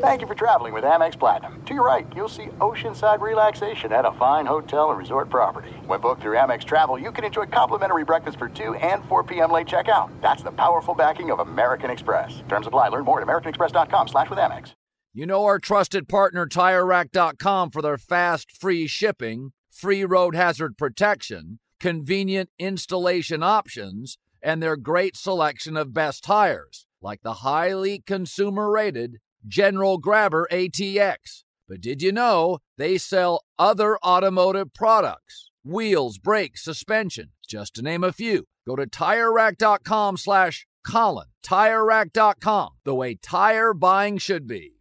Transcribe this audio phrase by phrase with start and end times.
[0.00, 1.62] Thank you for traveling with Amex Platinum.
[1.64, 5.70] To your right, you'll see oceanside relaxation at a fine hotel and resort property.
[5.86, 9.50] When booked through Amex Travel, you can enjoy complimentary breakfast for 2 and 4 p.m.
[9.50, 10.10] late checkout.
[10.20, 12.42] That's the powerful backing of American Express.
[12.48, 12.88] Terms apply.
[12.88, 14.72] Learn more at americanexpress.com slash with Amex.
[15.12, 21.60] You know our trusted partner TireRack.com for their fast, free shipping, free road hazard protection,
[21.80, 29.98] convenient installation options, and their great selection of best tires, like the highly consumer-rated General
[29.98, 31.44] Grabber ATX.
[31.68, 35.50] But did you know they sell other automotive products?
[35.64, 38.44] Wheels, brakes, suspension, just to name a few.
[38.66, 41.28] Go to TireRack.com slash Colin.
[41.44, 44.72] TireRack.com, the way tire buying should be.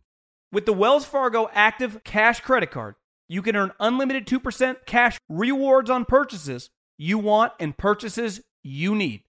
[0.51, 2.95] With the Wells Fargo Active Cash Credit Card,
[3.27, 9.23] you can earn unlimited 2% cash rewards on purchases you want and purchases you need.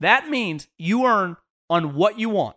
[0.00, 1.36] That means you earn
[1.68, 2.56] on what you want,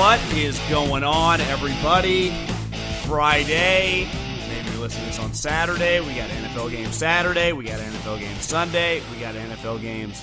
[0.00, 2.30] What is going on, everybody?
[3.06, 4.08] Friday.
[4.48, 6.00] Maybe you're listening to this on Saturday.
[6.00, 7.52] We got NFL game Saturday.
[7.52, 9.02] We got NFL game Sunday.
[9.12, 10.22] We got NFL games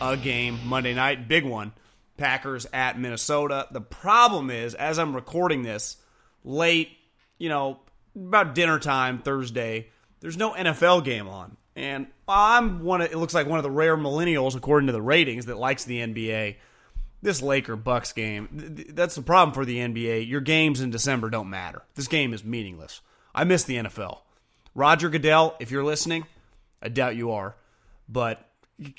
[0.00, 1.28] a game Monday night.
[1.28, 1.72] Big one.
[2.16, 3.68] Packers at Minnesota.
[3.70, 5.96] The problem is, as I'm recording this
[6.42, 6.88] late,
[7.38, 7.78] you know,
[8.16, 9.90] about dinner time Thursday,
[10.24, 11.58] there's no NFL game on.
[11.76, 15.02] And I'm one of, it looks like one of the rare millennials, according to the
[15.02, 16.56] ratings, that likes the NBA.
[17.20, 18.48] This Laker Bucks game,
[18.88, 20.26] that's the problem for the NBA.
[20.26, 21.82] Your games in December don't matter.
[21.94, 23.02] This game is meaningless.
[23.34, 24.20] I miss the NFL.
[24.74, 26.24] Roger Goodell, if you're listening,
[26.80, 27.54] I doubt you are,
[28.08, 28.48] but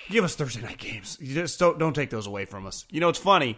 [0.09, 1.18] give us Thursday night games.
[1.19, 2.86] You just don't, don't take those away from us.
[2.92, 3.57] You know, it's funny.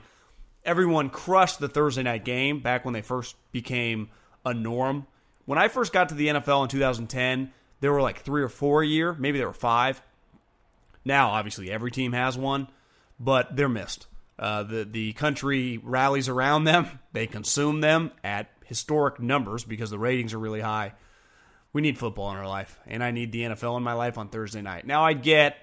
[0.64, 4.10] Everyone crushed the Thursday night game back when they first became
[4.46, 5.06] a norm.
[5.44, 8.82] When I first got to the NFL in 2010, there were like three or four
[8.82, 9.14] a year.
[9.14, 10.02] Maybe there were five.
[11.06, 12.68] Now, obviously, every team has one,
[13.20, 14.08] but they're missed.
[14.40, 17.00] Uh, the the country rallies around them.
[17.14, 20.94] They consume them at historic numbers because the ratings are really high.
[21.74, 24.30] We need football in our life, and I need the NFL in my life on
[24.30, 24.86] Thursday night.
[24.86, 25.58] Now, I get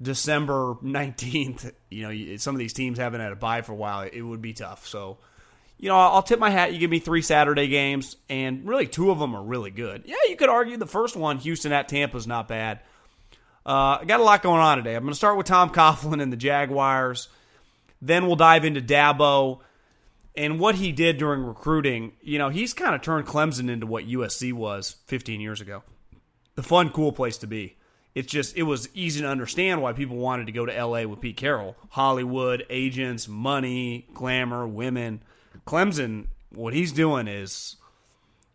[0.00, 4.02] December 19th, you know, some of these teams haven't had a bye for a while.
[4.02, 4.86] It would be tough.
[4.86, 5.18] So,
[5.82, 6.72] you know, I'll tip my hat.
[6.72, 10.04] You give me three Saturday games, and really two of them are really good.
[10.06, 12.78] Yeah, you could argue the first one, Houston at Tampa, is not bad.
[13.66, 14.94] Uh, I got a lot going on today.
[14.94, 17.28] I'm going to start with Tom Coughlin and the Jaguars.
[18.00, 19.58] Then we'll dive into Dabo
[20.36, 22.12] and what he did during recruiting.
[22.22, 25.82] You know, he's kind of turned Clemson into what USC was 15 years ago.
[26.54, 27.74] The fun, cool place to be.
[28.14, 31.20] It's just it was easy to understand why people wanted to go to LA with
[31.20, 31.74] Pete Carroll.
[31.88, 35.22] Hollywood, agents, money, glamour, women.
[35.66, 37.76] Clemson, what he's doing is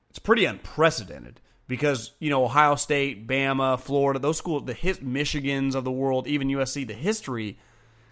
[0.10, 5.76] it's pretty unprecedented because, you know, Ohio State, Bama, Florida, those schools, the his, Michigans
[5.76, 7.58] of the world, even USC, the history,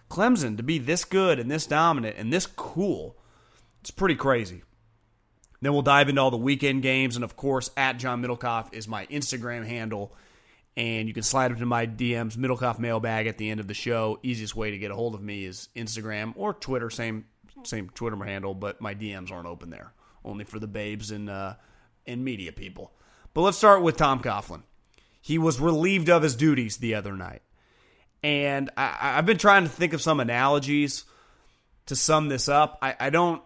[0.10, 3.18] Clemson to be this good and this dominant and this cool,
[3.82, 4.64] it's pretty crazy.
[5.62, 7.16] Then we'll dive into all the weekend games.
[7.16, 10.16] And of course, at John Middlekauff is my Instagram handle
[10.78, 14.20] and you can slide into my DMs, Middlekauff mailbag at the end of the show.
[14.24, 17.26] Easiest way to get a hold of me is Instagram or Twitter, same
[17.64, 19.94] same Twitter handle, but my DMs aren't open there,
[20.24, 21.56] only for the babes and uh,
[22.06, 22.92] and media people.
[23.34, 24.64] But let's start with Tom Coughlin.
[25.22, 27.42] He was relieved of his duties the other night,
[28.24, 31.06] and I, have been trying to think of some analogies
[31.88, 32.78] to sum this up.
[32.82, 33.42] I, I don't.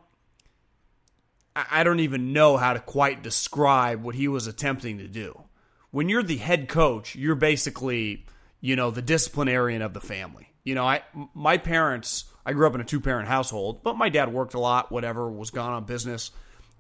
[1.56, 5.44] I don't even know how to quite describe what he was attempting to do
[5.92, 8.26] when you're the head coach, you're basically,
[8.62, 10.50] you know, the disciplinarian of the family.
[10.64, 11.02] You know, I
[11.34, 14.60] my parents, I grew up in a two parent household, but my dad worked a
[14.60, 16.32] lot, whatever, was gone on business.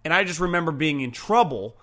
[0.03, 1.77] And I just remember being in trouble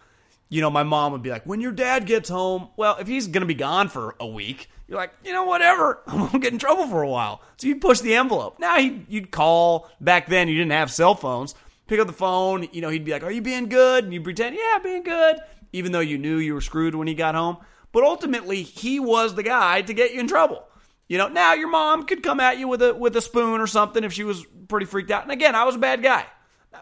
[0.48, 3.26] you know, my mom would be like, when your dad gets home, well, if he's
[3.26, 6.00] going to be gone for a week, you're like, you know, whatever.
[6.06, 7.42] I won't get in trouble for a while.
[7.56, 8.58] So you'd push the envelope.
[8.58, 9.90] Now you'd call.
[10.00, 11.54] Back then, you didn't have cell phones.
[11.88, 12.68] Pick up the phone.
[12.72, 14.04] You know, he'd be like, are you being good?
[14.04, 15.38] And you pretend, yeah, being good,
[15.72, 17.56] even though you knew you were screwed when he got home.
[17.90, 20.64] But ultimately, he was the guy to get you in trouble.
[21.08, 23.66] You know, now your mom could come at you with a with a spoon or
[23.66, 25.22] something if she was pretty freaked out.
[25.22, 26.26] And again, I was a bad guy.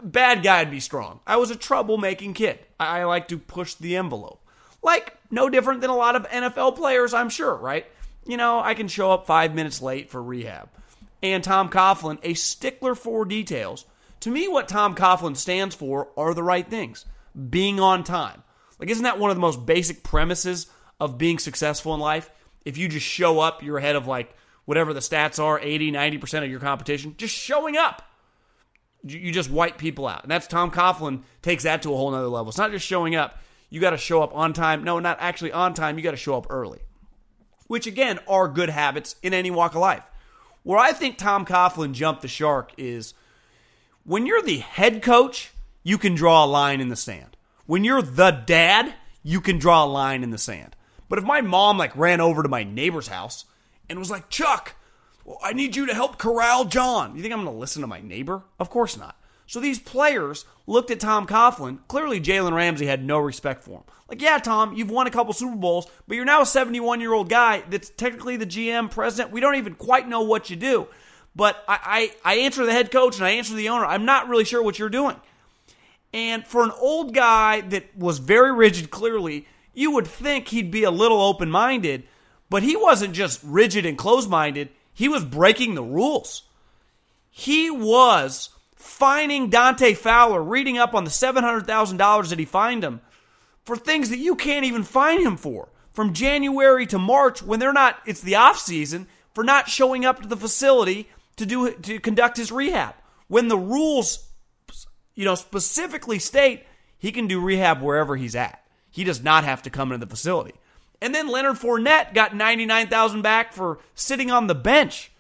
[0.03, 1.21] Bad guy'd be strong.
[1.27, 2.59] I was a troublemaking kid.
[2.81, 4.41] I, I like to push the envelope.
[4.83, 7.87] Like, no different than a lot of NFL players, I'm sure, right?
[8.27, 10.69] You know, I can show up five minutes late for rehab.
[11.23, 13.87] And Tom Coughlin, a stickler for details.
[14.21, 17.07] To me, what Tom Coughlin stands for are the right things.
[17.51, 18.43] Being on time.
[18.79, 20.67] Like, isn't that one of the most basic premises
[21.01, 22.31] of being successful in life?
[22.65, 24.35] If you just show up, you're ahead of like
[24.65, 27.15] whatever the stats are 80, 90% of your competition.
[27.19, 28.03] Just showing up
[29.07, 30.23] you just wipe people out.
[30.23, 32.49] And that's Tom Coughlin takes that to a whole nother level.
[32.49, 33.39] It's not just showing up.
[33.69, 34.85] You got to show up on time.
[34.85, 35.99] No, not actually on time.
[35.99, 36.81] You got to show up early,
[37.67, 40.11] which again are good habits in any walk of life.
[40.63, 43.13] Where I think Tom Coughlin jumped the shark is
[44.05, 45.53] when you're the head coach,
[45.83, 47.37] you can draw a line in the sand.
[47.67, 50.77] When you're the dad, you can draw a line in the sand.
[51.09, 53.45] But if my mom like ran over to my neighbor's house
[53.89, 54.75] and was like, Chuck,
[55.43, 57.17] I need you to help corral John.
[57.17, 58.43] You think I'm going to listen to my neighbor?
[58.59, 59.19] Of course not.
[59.47, 61.79] So these players looked at Tom Coughlin.
[61.89, 63.85] Clearly, Jalen Ramsey had no respect for him.
[64.09, 67.13] Like, yeah, Tom, you've won a couple Super Bowls, but you're now a 71 year
[67.13, 69.33] old guy that's technically the GM, president.
[69.33, 70.89] We don't even quite know what you do.
[71.37, 73.85] But I, I, I answer the head coach and I answer the owner.
[73.85, 75.17] I'm not really sure what you're doing.
[76.13, 80.85] And for an old guy that was very rigid, clearly, you would think he'd be
[80.85, 82.05] a little open minded,
[82.49, 84.71] but he wasn't just rigid and closed minded.
[84.93, 86.43] He was breaking the rules.
[87.31, 93.01] He was fining Dante Fowler, reading up on the $700,000 that he fined him
[93.65, 95.69] for things that you can't even fine him for.
[95.93, 100.23] From January to March, when they're not, it's the off season, for not showing up
[100.23, 102.95] to the facility to do to conduct his rehab.
[103.29, 104.29] When the rules,
[105.15, 106.65] you know, specifically state
[106.99, 108.64] he can do rehab wherever he's at.
[108.95, 110.55] He does not have to come into the facility.
[111.03, 115.11] And then Leonard Fournette got 99,000 back for sitting on the bench.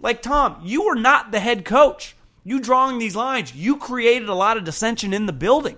[0.00, 2.16] Like Tom, you were not the head coach.
[2.42, 5.76] You drawing these lines, you created a lot of dissension in the building.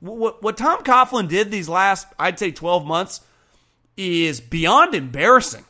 [0.00, 3.20] What, what Tom Coughlin did these last, I'd say, 12 months
[3.98, 5.66] is beyond embarrassing.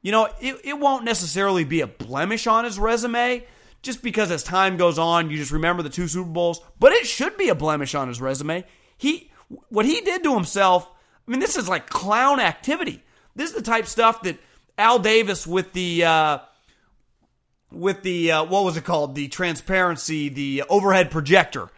[0.00, 3.44] You know, it, it won't necessarily be a blemish on his resume
[3.82, 7.06] just because as time goes on, you just remember the two Super Bowls, but it
[7.06, 8.64] should be a blemish on his resume.
[8.96, 9.30] He,
[9.68, 10.88] what he did to himself
[11.28, 13.02] I mean, this is like clown activity.
[13.36, 14.38] This is the type stuff that
[14.78, 16.38] Al Davis with the uh,
[17.70, 19.14] with the uh, what was it called?
[19.14, 21.68] The transparency, the overhead projector,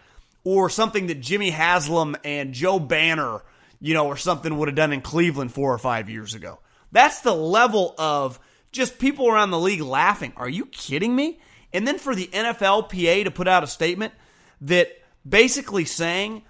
[0.44, 3.42] or something that Jimmy Haslam and Joe Banner,
[3.80, 6.60] you know, or something would have done in Cleveland four or five years ago.
[6.92, 8.38] That's the level of
[8.70, 10.32] just people around the league laughing.
[10.36, 11.40] Are you kidding me?
[11.72, 14.14] And then for the NFLPA to put out a statement
[14.60, 14.92] that
[15.28, 16.42] basically saying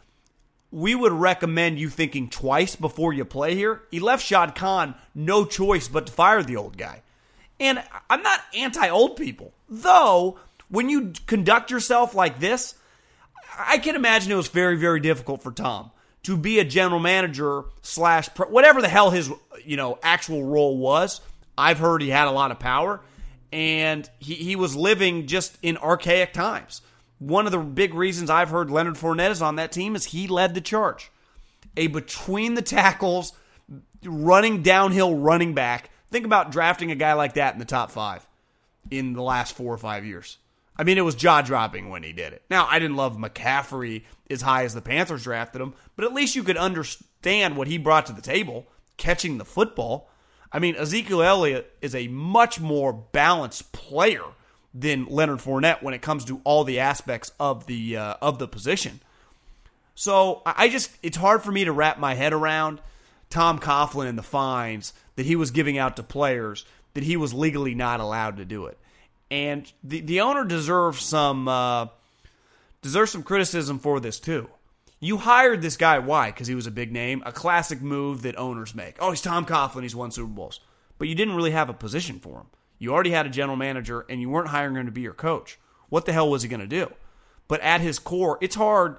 [0.73, 3.83] we would recommend you thinking twice before you play here.
[3.91, 7.03] He left Shad Khan no choice but to fire the old guy.
[7.59, 10.39] And I'm not anti old people, though,
[10.69, 12.75] when you conduct yourself like this,
[13.59, 15.91] I can imagine it was very, very difficult for Tom
[16.23, 19.31] to be a general manager slash whatever the hell his
[19.65, 21.21] you know actual role was.
[21.59, 23.01] I've heard he had a lot of power,
[23.53, 26.81] and he, he was living just in archaic times
[27.21, 30.27] one of the big reasons I've heard Leonard Fournette is on that team is he
[30.27, 31.13] led the charge.
[31.77, 33.35] A between the tackles,
[34.03, 35.91] running downhill running back.
[36.11, 38.27] Think about drafting a guy like that in the top five
[38.91, 40.39] in the last four or five years.
[40.77, 42.43] I mean, it was jaw dropping when he did it.
[42.49, 46.35] Now, I didn't love McCaffrey as high as the Panthers drafted him, but at least
[46.35, 50.09] you could understand what he brought to the table, catching the football.
[50.51, 54.25] I mean, Ezekiel Elliott is a much more balanced player
[54.73, 58.49] than Leonard Fournette when it comes to all the aspects of the uh, of the
[58.49, 59.01] position.
[59.95, 62.81] So I just it's hard for me to wrap my head around
[63.29, 67.35] Tom Coughlin and the fines that he was giving out to players that he was
[67.35, 68.79] legally not allowed to do it.
[69.31, 71.87] And the the owner deserves some uh,
[72.83, 74.49] deserves some criticism for this too.
[75.01, 76.31] You hired this guy why?
[76.31, 78.97] Because he was a big name, a classic move that owners make.
[79.01, 80.61] Oh, he's Tom Coughlin, he's won Super Bowls,
[80.99, 82.47] but you didn't really have a position for him.
[82.81, 85.59] You already had a general manager and you weren't hiring him to be your coach.
[85.91, 86.91] What the hell was he going to do?
[87.47, 88.97] But at his core, it's hard.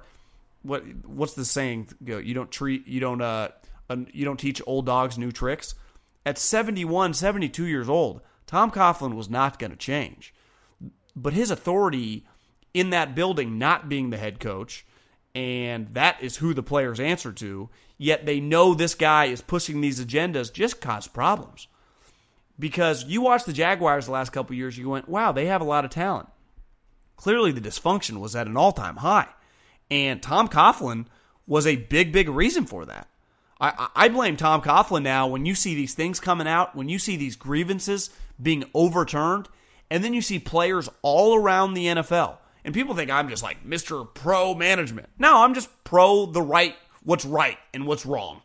[0.62, 1.88] What what's the saying?
[2.00, 3.48] You don't treat you don't uh
[4.12, 5.74] you don't teach old dogs new tricks.
[6.24, 10.32] At 71, 72 years old, Tom Coughlin was not going to change.
[11.16, 12.24] But his authority
[12.72, 14.86] in that building not being the head coach
[15.34, 17.68] and that is who the players answer to.
[17.98, 21.66] Yet they know this guy is pushing these agendas just cause problems.
[22.58, 25.64] Because you watched the Jaguars the last couple years, you went, wow, they have a
[25.64, 26.28] lot of talent.
[27.16, 29.28] Clearly, the dysfunction was at an all time high.
[29.90, 31.06] And Tom Coughlin
[31.46, 33.08] was a big, big reason for that.
[33.60, 36.98] I, I blame Tom Coughlin now when you see these things coming out, when you
[36.98, 39.48] see these grievances being overturned,
[39.90, 42.38] and then you see players all around the NFL.
[42.64, 44.12] And people think I'm just like Mr.
[44.14, 45.08] Pro management.
[45.18, 48.42] No, I'm just pro the right, what's right and what's wrong.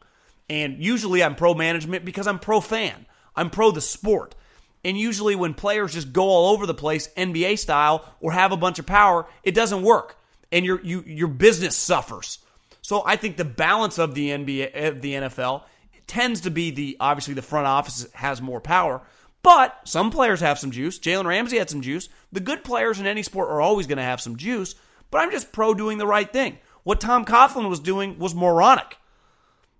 [0.49, 3.05] And usually I'm pro management because I'm pro fan.
[3.37, 4.35] I'm pro the sport.
[4.83, 8.57] And usually when players just go all over the place, NBA style, or have a
[8.57, 10.17] bunch of power, it doesn't work.
[10.51, 12.39] And your you, your business suffers.
[12.81, 15.63] So I think the balance of the NBA the NFL
[16.07, 19.01] tends to be the obviously the front office has more power,
[19.43, 20.97] but some players have some juice.
[20.99, 22.07] Jalen Ramsey had some juice.
[22.31, 24.75] The good players in any sport are always going to have some juice,
[25.11, 26.59] but I'm just pro doing the right thing.
[26.83, 28.97] What Tom Coughlin was doing was moronic.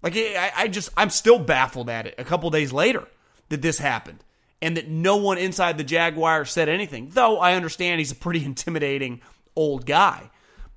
[0.03, 2.15] Like I, I just I'm still baffled at it.
[2.17, 3.07] A couple days later
[3.49, 4.23] that this happened
[4.61, 7.09] and that no one inside the Jaguars said anything.
[7.11, 9.21] Though I understand he's a pretty intimidating
[9.55, 10.29] old guy.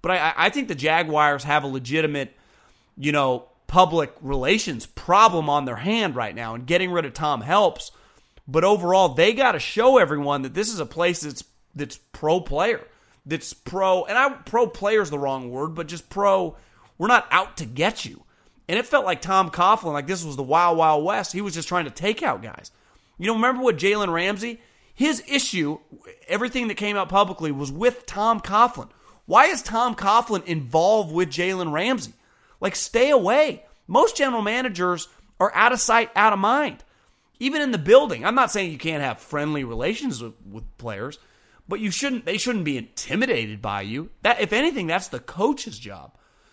[0.02, 2.34] But I, I think the Jaguars have a legitimate,
[2.96, 7.42] you know, public relations problem on their hand right now, and getting rid of Tom
[7.42, 7.92] helps.
[8.48, 12.40] But overall, they got to show everyone that this is a place that's that's pro
[12.40, 12.84] player,
[13.24, 16.56] that's pro, and I pro player is the wrong word, but just pro.
[16.98, 18.24] We're not out to get you.
[18.70, 21.32] And it felt like Tom Coughlin, like this was the Wild Wild West.
[21.32, 22.70] He was just trying to take out guys.
[23.18, 24.60] You know, remember what Jalen Ramsey?
[24.94, 25.80] His issue,
[26.28, 28.88] everything that came out publicly was with Tom Coughlin.
[29.26, 32.12] Why is Tom Coughlin involved with Jalen Ramsey?
[32.60, 33.64] Like, stay away.
[33.88, 35.08] Most general managers
[35.40, 36.84] are out of sight, out of mind.
[37.40, 41.18] Even in the building, I'm not saying you can't have friendly relations with, with players,
[41.66, 42.24] but you shouldn't.
[42.24, 44.10] They shouldn't be intimidated by you.
[44.22, 46.12] That, if anything, that's the coach's job.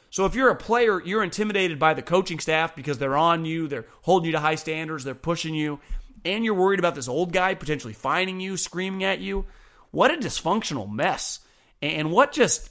[0.10, 3.68] So if you're a player, you're intimidated by the coaching staff because they're on you,
[3.68, 5.80] they're holding you to high standards, they're pushing you,
[6.24, 9.46] and you're worried about this old guy potentially finding you, screaming at you.
[9.92, 11.40] What a dysfunctional mess.
[11.82, 12.70] And what just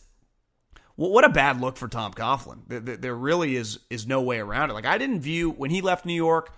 [0.97, 3.01] what a bad look for Tom Coughlin.
[3.01, 4.75] There really is is no way around it.
[4.75, 6.55] Like I didn't view when he left New York,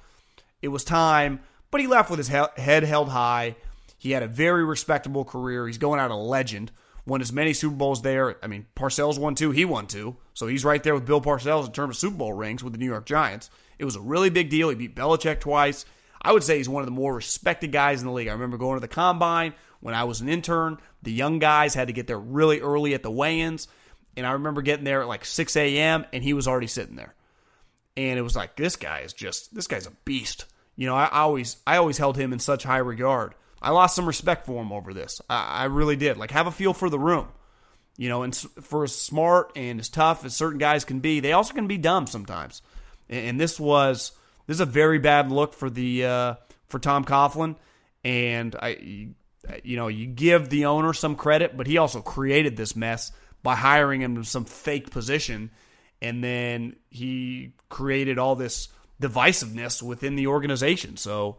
[0.62, 3.56] it was time, but he left with his head held high.
[3.98, 5.66] He had a very respectable career.
[5.66, 6.70] He's going out a legend.
[7.08, 8.36] Won as many Super Bowls there.
[8.44, 9.50] I mean, Parcells won two.
[9.50, 10.16] He won two.
[10.34, 12.78] So he's right there with Bill Parcells in terms of Super Bowl rings with the
[12.78, 13.48] New York Giants.
[13.78, 14.68] It was a really big deal.
[14.68, 15.86] He beat Belichick twice.
[16.20, 18.28] I would say he's one of the more respected guys in the league.
[18.28, 20.76] I remember going to the combine when I was an intern.
[21.02, 23.68] The young guys had to get there really early at the weigh ins.
[24.14, 26.04] And I remember getting there at like 6 a.m.
[26.12, 27.14] and he was already sitting there.
[27.96, 30.44] And it was like, this guy is just, this guy's a beast.
[30.76, 33.34] You know, I, always, I always held him in such high regard.
[33.60, 35.20] I lost some respect for him over this.
[35.28, 36.16] I, I really did.
[36.16, 37.28] Like, have a feel for the room.
[37.96, 41.32] You know, and for as smart and as tough as certain guys can be, they
[41.32, 42.62] also can be dumb sometimes.
[43.08, 44.12] And, and this was
[44.46, 46.34] this is a very bad look for the uh,
[46.66, 47.56] for Tom Coughlin,
[48.04, 49.14] and I,
[49.64, 53.10] you know, you give the owner some credit, but he also created this mess
[53.42, 55.50] by hiring him to some fake position,
[56.00, 58.68] and then he created all this
[59.02, 60.96] divisiveness within the organization.
[60.96, 61.38] So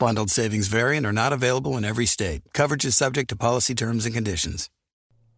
[0.00, 2.40] Bundled savings variant are not available in every state.
[2.54, 4.70] Coverage is subject to policy terms and conditions.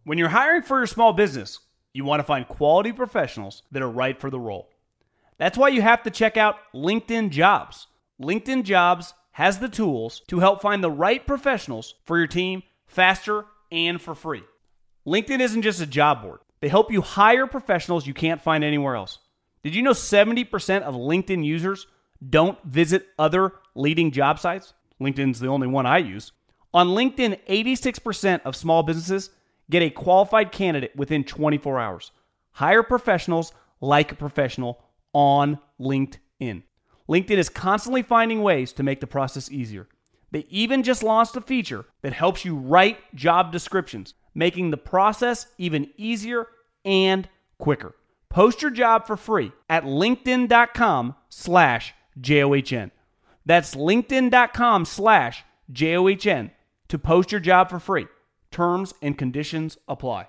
[0.05, 1.59] When you're hiring for your small business,
[1.93, 4.69] you want to find quality professionals that are right for the role.
[5.37, 7.87] That's why you have to check out LinkedIn Jobs.
[8.21, 13.43] LinkedIn Jobs has the tools to help find the right professionals for your team faster
[13.69, 14.43] and for free.
[15.05, 18.95] LinkedIn isn't just a job board, they help you hire professionals you can't find anywhere
[18.95, 19.19] else.
[19.61, 21.85] Did you know 70% of LinkedIn users
[22.29, 24.73] don't visit other leading job sites?
[25.01, 26.31] LinkedIn's the only one I use.
[26.73, 29.29] On LinkedIn, 86% of small businesses
[29.69, 32.11] get a qualified candidate within 24 hours.
[32.53, 36.63] Hire professionals like a professional on LinkedIn.
[37.09, 39.87] LinkedIn is constantly finding ways to make the process easier.
[40.31, 45.47] They even just launched a feature that helps you write job descriptions, making the process
[45.57, 46.47] even easier
[46.83, 47.95] and quicker.
[48.29, 52.91] Post your job for free at linkedin.com slash J-O-H-N.
[53.45, 56.51] That's linkedin.com slash J-O-H-N
[56.87, 58.07] to post your job for free.
[58.51, 60.27] Terms and conditions apply.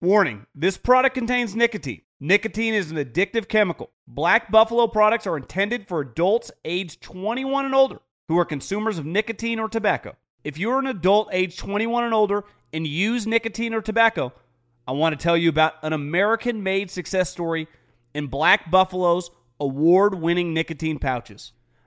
[0.00, 2.02] Warning this product contains nicotine.
[2.20, 3.90] Nicotine is an addictive chemical.
[4.06, 7.98] Black Buffalo products are intended for adults age 21 and older
[8.28, 10.16] who are consumers of nicotine or tobacco.
[10.44, 14.32] If you're an adult age 21 and older and use nicotine or tobacco,
[14.86, 17.68] I want to tell you about an American made success story
[18.14, 21.52] in Black Buffalo's award winning nicotine pouches.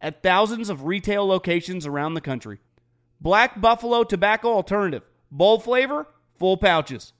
[0.00, 2.58] at thousands of retail locations around the country.
[3.20, 5.02] Black Buffalo Tobacco Alternative.
[5.30, 6.06] Bold flavor,
[6.38, 7.12] full pouches.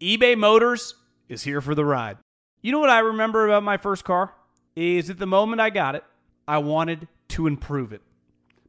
[0.00, 0.94] eBay Motors
[1.28, 2.18] is here for the ride.
[2.62, 4.32] You know what I remember about my first car?
[4.74, 6.04] Is at the moment I got it,
[6.48, 8.02] I wanted to improve it.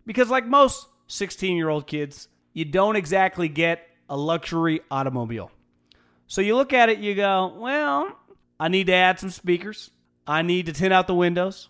[0.05, 5.51] Because, like most 16 year old kids, you don't exactly get a luxury automobile.
[6.27, 8.17] So you look at it, you go, well,
[8.59, 9.91] I need to add some speakers.
[10.25, 11.69] I need to tint out the windows.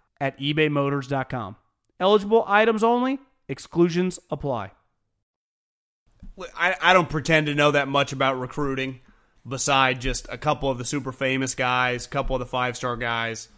[0.21, 1.57] at ebaymotors.com.
[1.99, 4.71] Eligible items only, exclusions apply.
[6.57, 9.01] I, I don't pretend to know that much about recruiting
[9.45, 12.95] beside just a couple of the super famous guys, a couple of the five star
[12.95, 13.49] guys,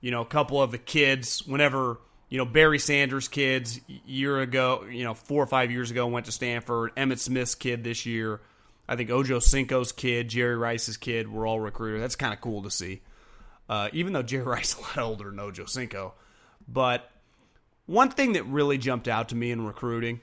[0.00, 1.46] you know, a couple of the kids.
[1.46, 1.98] Whenever,
[2.30, 6.26] you know, Barry Sanders' kids year ago, you know, four or five years ago went
[6.26, 8.40] to Stanford, Emmitt Smith's kid this year.
[8.88, 12.00] I think Ochocinco's kid, Jerry Rice's kid were all recruited.
[12.00, 13.02] That's kind of cool to see.
[13.68, 16.12] Uh, even though Jerry Rice a lot older than Ochocinco.
[16.68, 17.10] But
[17.86, 20.20] one thing that really jumped out to me in recruiting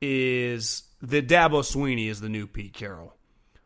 [0.00, 3.14] is that Dabo Swinney is the new Pete Carroll.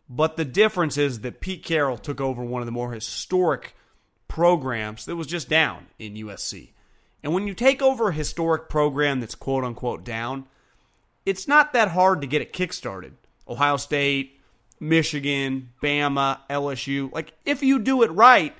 [0.08, 3.74] But the difference is that Pete Carroll took over one of the more historic
[4.28, 6.72] programs that was just down in USC.
[7.22, 10.46] And when you take over a historic program that's quote unquote down,
[11.24, 13.12] it's not that hard to get it kickstarted.
[13.48, 14.40] Ohio State,
[14.78, 17.10] Michigan, Bama, LSU.
[17.12, 18.54] Like, if you do it right,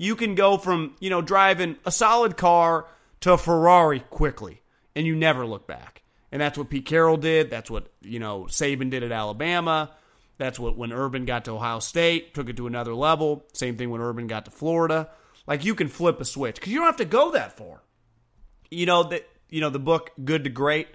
[0.00, 2.86] you can go from, you know, driving a solid car
[3.20, 4.62] to a Ferrari quickly,
[4.96, 6.00] and you never look back.
[6.32, 7.50] And that's what Pete Carroll did.
[7.50, 9.90] That's what, you know, Saban did at Alabama.
[10.38, 13.44] That's what when Urban got to Ohio State, took it to another level.
[13.52, 15.10] Same thing when Urban got to Florida.
[15.46, 17.82] Like you can flip a switch because you don't have to go that far.
[18.70, 20.88] You know that you know the book Good to Great.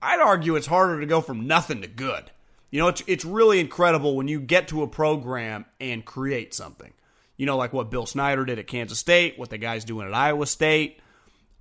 [0.00, 2.32] I'd argue it's harder to go from nothing to good.
[2.72, 6.92] You know, it's it's really incredible when you get to a program and create something.
[7.36, 10.14] You know, like what Bill Snyder did at Kansas State, what the guys doing at
[10.14, 11.00] Iowa State,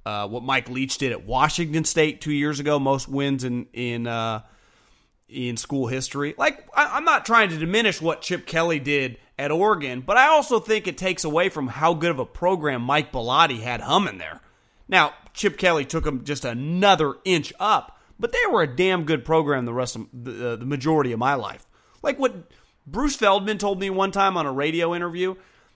[0.06, 4.08] uh, what Mike Leach did at Washington State two years ago, most wins in in
[4.08, 4.42] uh,
[5.30, 6.36] in school history.
[6.38, 10.28] Like I, am not trying to diminish what Chip Kelly did at Oregon, but I
[10.28, 14.18] also think it takes away from how good of a program Mike Bellotti had humming
[14.18, 14.42] there.
[14.88, 19.24] Now Chip Kelly took them just another inch up, but they were a damn good
[19.24, 21.66] program the rest of the, uh, the majority of my life.
[22.04, 22.52] Like what
[22.86, 25.36] Bruce Feldman told me one time on a radio interview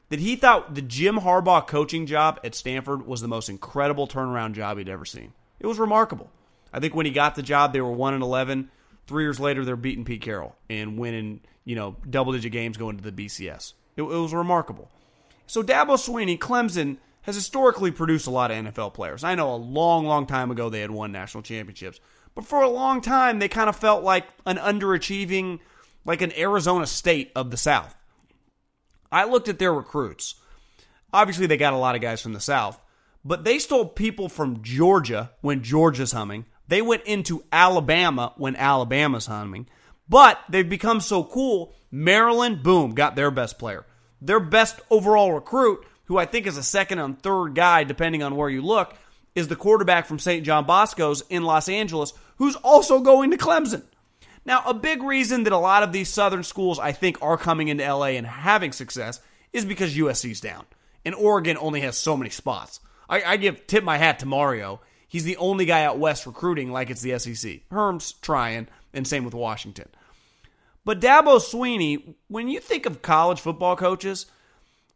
[0.10, 4.54] that he thought the Jim Harbaugh coaching job at Stanford was the most incredible turnaround
[4.54, 5.34] job he'd ever seen.
[5.60, 6.30] It was remarkable.
[6.72, 8.70] I think when he got the job, they were one and eleven.
[9.08, 12.98] Three years later, they're beating Pete Carroll and winning, you know, double digit games going
[12.98, 13.74] to the BCS.
[13.96, 14.89] It, it was remarkable.
[15.48, 19.24] So Dabo Swinney, Clemson has historically produced a lot of NFL players.
[19.24, 22.00] I know a long, long time ago they had won national championships,
[22.34, 25.60] but for a long time they kind of felt like an underachieving,
[26.04, 27.96] like an Arizona State of the South.
[29.15, 30.36] I looked at their recruits.
[31.13, 32.78] Obviously, they got a lot of guys from the South,
[33.23, 36.43] but they stole people from Georgia when Georgia's humming.
[36.67, 39.67] They went into Alabama when Alabama's humming.
[40.10, 41.73] But they've become so cool.
[41.89, 43.86] Maryland, boom, got their best player.
[44.19, 48.36] Their best overall recruit, who I think is a second and third guy, depending on
[48.36, 48.95] where you look,
[49.34, 50.45] is the quarterback from St.
[50.45, 53.84] John Bosco's in Los Angeles, who's also going to Clemson.
[54.45, 57.67] Now, a big reason that a lot of these Southern schools, I think, are coming
[57.67, 59.19] into LA and having success
[59.51, 60.65] is because USC's down.
[61.03, 62.79] And Oregon only has so many spots.
[63.10, 64.81] I, I give tip my hat to Mario.
[65.08, 67.62] He's the only guy out west recruiting like it's the SEC.
[67.71, 69.88] Herm's trying, and same with Washington.
[70.84, 74.27] But Dabo Swinney, when you think of college football coaches,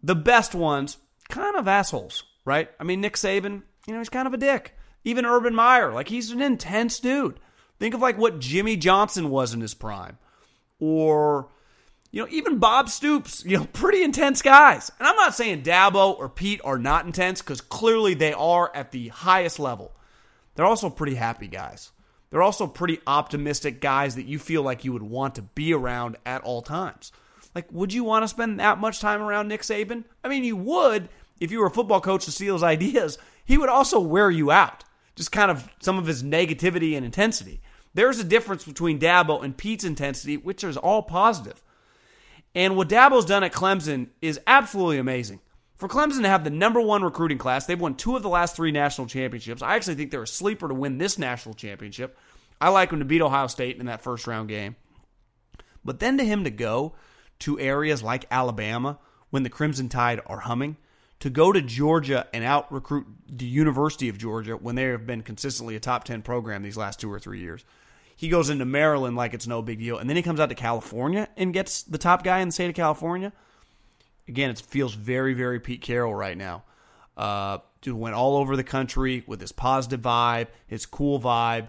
[0.03, 0.97] the best ones,
[1.29, 2.69] kind of assholes, right?
[2.79, 4.75] I mean, Nick Saban, you know, he's kind of a dick.
[5.03, 7.39] Even Urban Meyer, like he's an intense dude.
[7.79, 10.17] Think of like what Jimmy Johnson was in his prime.
[10.79, 11.49] Or,
[12.11, 14.91] you know, even Bob Stoops, you know, pretty intense guys.
[14.99, 18.91] And I'm not saying Dabo or Pete are not intense because clearly they are at
[18.91, 19.93] the highest level.
[20.55, 21.91] They're also pretty happy guys.
[22.29, 26.17] They're also pretty optimistic guys that you feel like you would want to be around
[26.25, 27.11] at all times.
[27.55, 30.03] Like, would you want to spend that much time around Nick Saban?
[30.23, 33.17] I mean, you would if you were a football coach to steal his ideas.
[33.43, 34.83] He would also wear you out,
[35.15, 37.61] just kind of some of his negativity and intensity.
[37.93, 41.61] There's a difference between Dabo and Pete's intensity, which is all positive.
[42.55, 45.39] And what Dabo's done at Clemson is absolutely amazing.
[45.75, 48.55] For Clemson to have the number one recruiting class, they've won two of the last
[48.55, 49.61] three national championships.
[49.61, 52.17] I actually think they're a sleeper to win this national championship.
[52.59, 54.75] I like them to beat Ohio State in that first round game.
[55.85, 56.95] But then to him to go
[57.39, 58.99] to areas like Alabama
[59.29, 60.75] when the Crimson Tide are humming,
[61.19, 65.21] to go to Georgia and out recruit the University of Georgia when they have been
[65.21, 67.63] consistently a top 10 program these last two or three years.
[68.19, 69.97] He goes into Maryland like it's no big deal.
[69.97, 72.69] And then he comes out to California and gets the top guy in the state
[72.69, 73.31] of California
[74.29, 76.63] again, it feels very, very Pete Carroll right now.
[77.17, 81.67] Uh, dude went all over the country with his positive vibe, his cool vibe.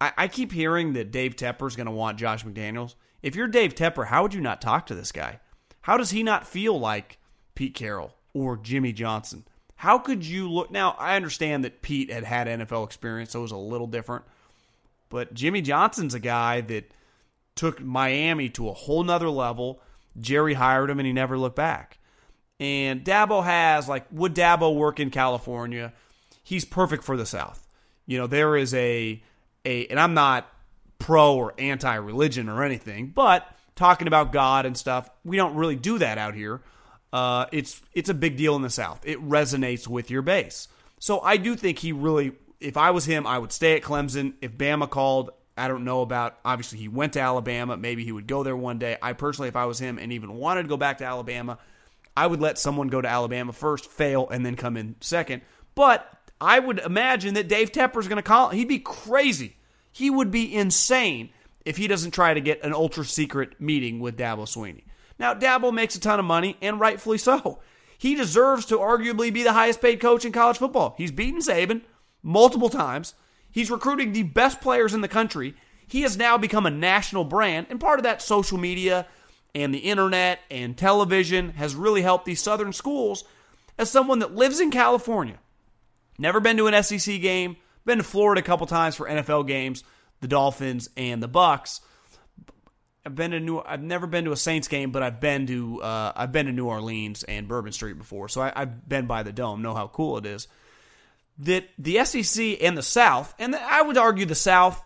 [0.00, 2.94] I, I keep hearing that Dave Tepper is going to want Josh McDaniels.
[3.22, 5.40] If you're Dave Tepper, how would you not talk to this guy?
[5.80, 7.18] How does he not feel like
[7.56, 9.44] Pete Carroll or Jimmy Johnson?
[9.76, 10.70] How could you look?
[10.70, 14.24] Now, I understand that Pete had had NFL experience, so it was a little different.
[15.12, 16.90] But Jimmy Johnson's a guy that
[17.54, 19.82] took Miami to a whole nother level
[20.18, 21.98] Jerry hired him and he never looked back.
[22.58, 25.92] And Dabo has, like, would Dabo work in California?
[26.42, 27.66] He's perfect for the South.
[28.06, 29.22] You know, there is a,
[29.64, 30.48] a and I'm not
[30.98, 35.76] pro or anti religion or anything, but talking about God and stuff, we don't really
[35.76, 36.62] do that out here.
[37.12, 39.00] Uh, it's it's a big deal in the South.
[39.04, 40.68] It resonates with your base.
[40.98, 44.34] So I do think he really, if I was him, I would stay at Clemson.
[44.40, 46.38] If Bama called, I don't know about.
[46.44, 47.76] Obviously, he went to Alabama.
[47.76, 48.96] Maybe he would go there one day.
[49.02, 51.58] I personally, if I was him and even wanted to go back to Alabama,
[52.16, 55.42] I would let someone go to Alabama first, fail, and then come in second.
[55.74, 58.50] But I would imagine that Dave Tepper is going to call.
[58.50, 59.56] He'd be crazy.
[59.90, 61.30] He would be insane
[61.64, 64.84] if he doesn't try to get an ultra secret meeting with Dabo Swinney.
[65.18, 67.60] Now, Dabo makes a ton of money, and rightfully so.
[67.96, 70.96] He deserves to arguably be the highest paid coach in college football.
[70.98, 71.82] He's beaten Saban
[72.22, 73.14] multiple times.
[73.50, 75.54] He's recruiting the best players in the country.
[75.86, 79.06] He has now become a national brand, and part of that social media
[79.54, 83.24] and the internet and television has really helped these southern schools.
[83.78, 85.38] As someone that lives in California,
[86.18, 89.84] never been to an SEC game, been to Florida a couple times for NFL games,
[90.20, 91.80] the Dolphins and the Bucks.
[93.04, 93.60] I've been to New.
[93.60, 96.52] I've never been to a Saints game, but I've been to uh, I've been to
[96.52, 99.88] New Orleans and Bourbon Street before, so I, have been by the dome, know how
[99.88, 100.46] cool it is
[101.38, 104.82] that the SEC and the South, and I would argue the South,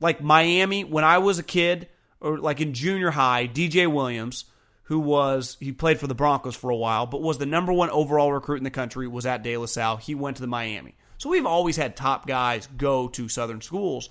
[0.00, 1.88] like Miami, when I was a kid,
[2.20, 4.44] or like in junior high, DJ Williams,
[4.84, 7.90] who was, he played for the Broncos for a while, but was the number one
[7.90, 9.98] overall recruit in the country, was at De La Salle.
[9.98, 10.94] He went to the Miami.
[11.18, 14.08] So we've always had top guys go to Southern schools.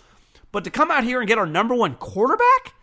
[0.52, 2.74] But to come out here and get our number one quarterback?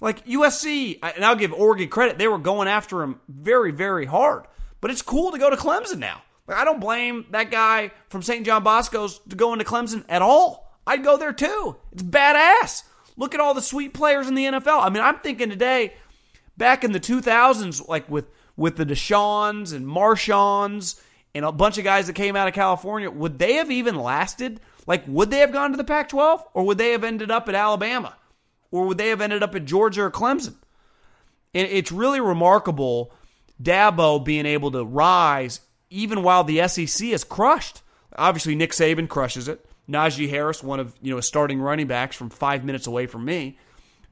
[0.00, 4.44] Like USC, and I'll give Oregon credit, they were going after him very, very hard.
[4.80, 6.22] But it's cool to go to Clemson now.
[6.46, 8.46] Like, I don't blame that guy from St.
[8.46, 10.72] John Bosco's to go into Clemson at all.
[10.86, 11.76] I'd go there too.
[11.92, 12.84] It's badass.
[13.16, 14.84] Look at all the sweet players in the NFL.
[14.84, 15.94] I mean, I'm thinking today,
[16.56, 21.00] back in the 2000s, like with with the Deshaun's and Marshawns
[21.34, 24.60] and a bunch of guys that came out of California, would they have even lasted?
[24.86, 26.42] Like, would they have gone to the Pac 12?
[26.54, 28.16] Or would they have ended up at Alabama?
[28.70, 30.54] Or would they have ended up at Georgia or Clemson?
[31.54, 33.12] And it's really remarkable
[33.62, 37.82] Dabo being able to rise even while the SEC is crushed.
[38.16, 39.64] Obviously, Nick Saban crushes it.
[39.88, 43.58] Najee Harris, one of you know starting running backs from five minutes away from me.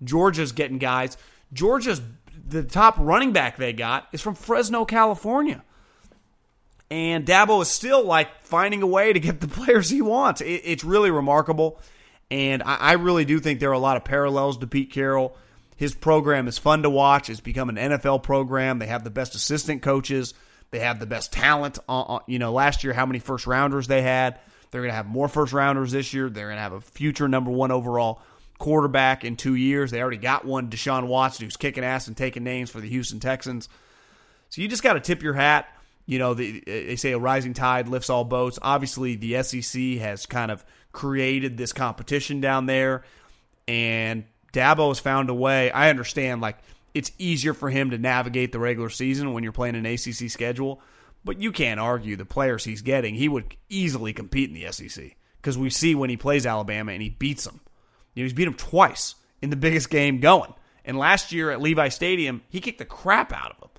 [0.03, 1.17] Georgia's getting guys.
[1.53, 2.01] Georgia's
[2.47, 5.63] the top running back they got is from Fresno, California.
[6.91, 10.41] And Dabo is still like finding a way to get the players he wants.
[10.41, 11.81] It, it's really remarkable.
[12.31, 15.37] And I, I really do think there are a lot of parallels to Pete Carroll.
[15.77, 17.29] His program is fun to watch.
[17.29, 18.79] It's become an NFL program.
[18.79, 20.35] They have the best assistant coaches.
[20.71, 21.79] They have the best talent.
[21.89, 24.41] Uh, you know, last year, how many first rounders they had.
[24.71, 26.29] They're going to have more first rounders this year.
[26.29, 28.21] They're going to have a future number one overall
[28.59, 29.91] quarterback in two years.
[29.91, 33.21] They already got one, Deshaun Watson, who's kicking ass and taking names for the Houston
[33.21, 33.69] Texans.
[34.49, 35.69] So you just got to tip your hat.
[36.07, 38.59] You know, the, they say a rising tide lifts all boats.
[38.61, 43.05] Obviously, the SEC has kind of created this competition down there,
[43.67, 45.71] and Dabo has found a way.
[45.71, 46.59] I understand, like,
[46.95, 50.81] it's easier for him to navigate the regular season when you're playing an ACC schedule,
[51.25, 53.15] but you can't argue the players he's getting.
[53.15, 57.03] He would easily compete in the SEC because we see when he plays Alabama and
[57.03, 57.61] he beats them.
[58.15, 60.55] You know, he's beat them twice in the biggest game going.
[60.85, 63.71] And last year at Levi Stadium, he kicked the crap out of them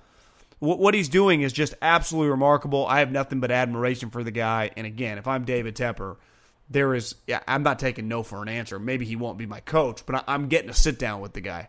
[0.58, 2.86] what he's doing is just absolutely remarkable.
[2.86, 4.70] I have nothing but admiration for the guy.
[4.76, 6.16] And again, if I'm David Tepper,
[6.70, 8.78] there is, yeah, I'm not taking no for an answer.
[8.78, 11.68] Maybe he won't be my coach, but I'm getting a sit down with the guy.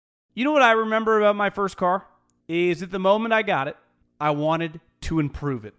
[0.33, 2.05] You know what I remember about my first car?
[2.47, 3.77] Is at the moment I got it,
[4.19, 5.73] I wanted to improve it.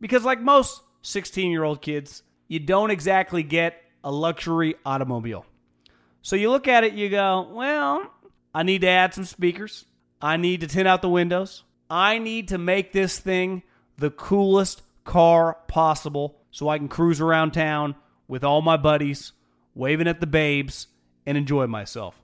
[0.00, 5.46] Because, like most 16 year old kids, you don't exactly get a luxury automobile.
[6.22, 8.10] So you look at it, you go, well,
[8.54, 9.84] I need to add some speakers.
[10.20, 11.64] I need to tint out the windows.
[11.90, 13.62] I need to make this thing
[13.98, 17.94] the coolest car possible so I can cruise around town
[18.26, 19.32] with all my buddies,
[19.74, 20.86] waving at the babes,
[21.26, 22.23] and enjoy myself.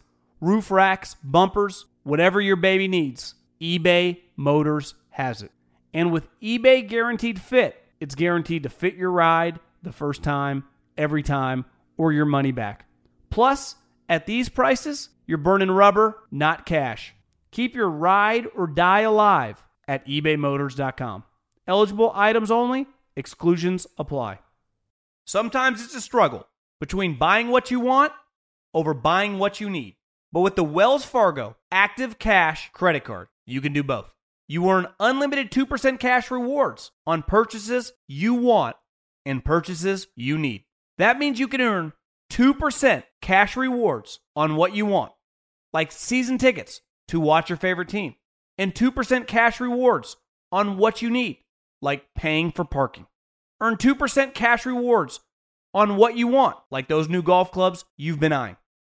[0.41, 5.51] roof racks, bumpers, whatever your baby needs, eBay Motors has it.
[5.93, 10.63] And with eBay Guaranteed Fit, it's guaranteed to fit your ride the first time,
[10.97, 11.65] every time,
[11.97, 12.85] or your money back.
[13.29, 13.75] Plus,
[14.09, 17.13] at these prices, you're burning rubber, not cash.
[17.51, 21.23] Keep your ride or die alive at ebaymotors.com.
[21.67, 24.39] Eligible items only, exclusions apply.
[25.25, 26.47] Sometimes it's a struggle
[26.79, 28.11] between buying what you want
[28.73, 29.95] over buying what you need.
[30.31, 34.13] But with the Wells Fargo Active Cash credit card, you can do both.
[34.47, 38.75] You earn unlimited 2% cash rewards on purchases you want
[39.25, 40.65] and purchases you need.
[40.97, 41.93] That means you can earn
[42.31, 45.11] 2% cash rewards on what you want,
[45.73, 48.15] like season tickets to watch your favorite team,
[48.57, 50.15] and 2% cash rewards
[50.51, 51.39] on what you need,
[51.81, 53.07] like paying for parking.
[53.59, 55.19] Earn 2% cash rewards
[55.73, 58.57] on what you want, like those new golf clubs you've been eyeing,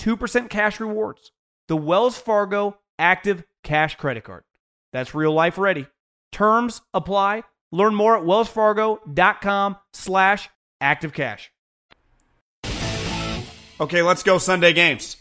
[0.00, 1.30] 2% cash rewards,
[1.68, 4.42] the Wells Fargo Active Cash credit card.
[4.92, 5.86] That's real life ready.
[6.32, 7.44] Terms apply.
[7.70, 10.48] Learn more at wellsfargo.com slash
[10.82, 11.48] activecash.
[13.80, 15.16] Okay, let's go Sunday games.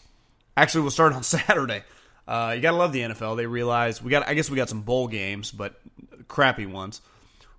[0.57, 1.83] Actually, we'll start on Saturday.
[2.27, 3.37] Uh, you gotta love the NFL.
[3.37, 4.27] They realize we got.
[4.27, 5.79] I guess we got some bowl games, but
[6.27, 7.01] crappy ones.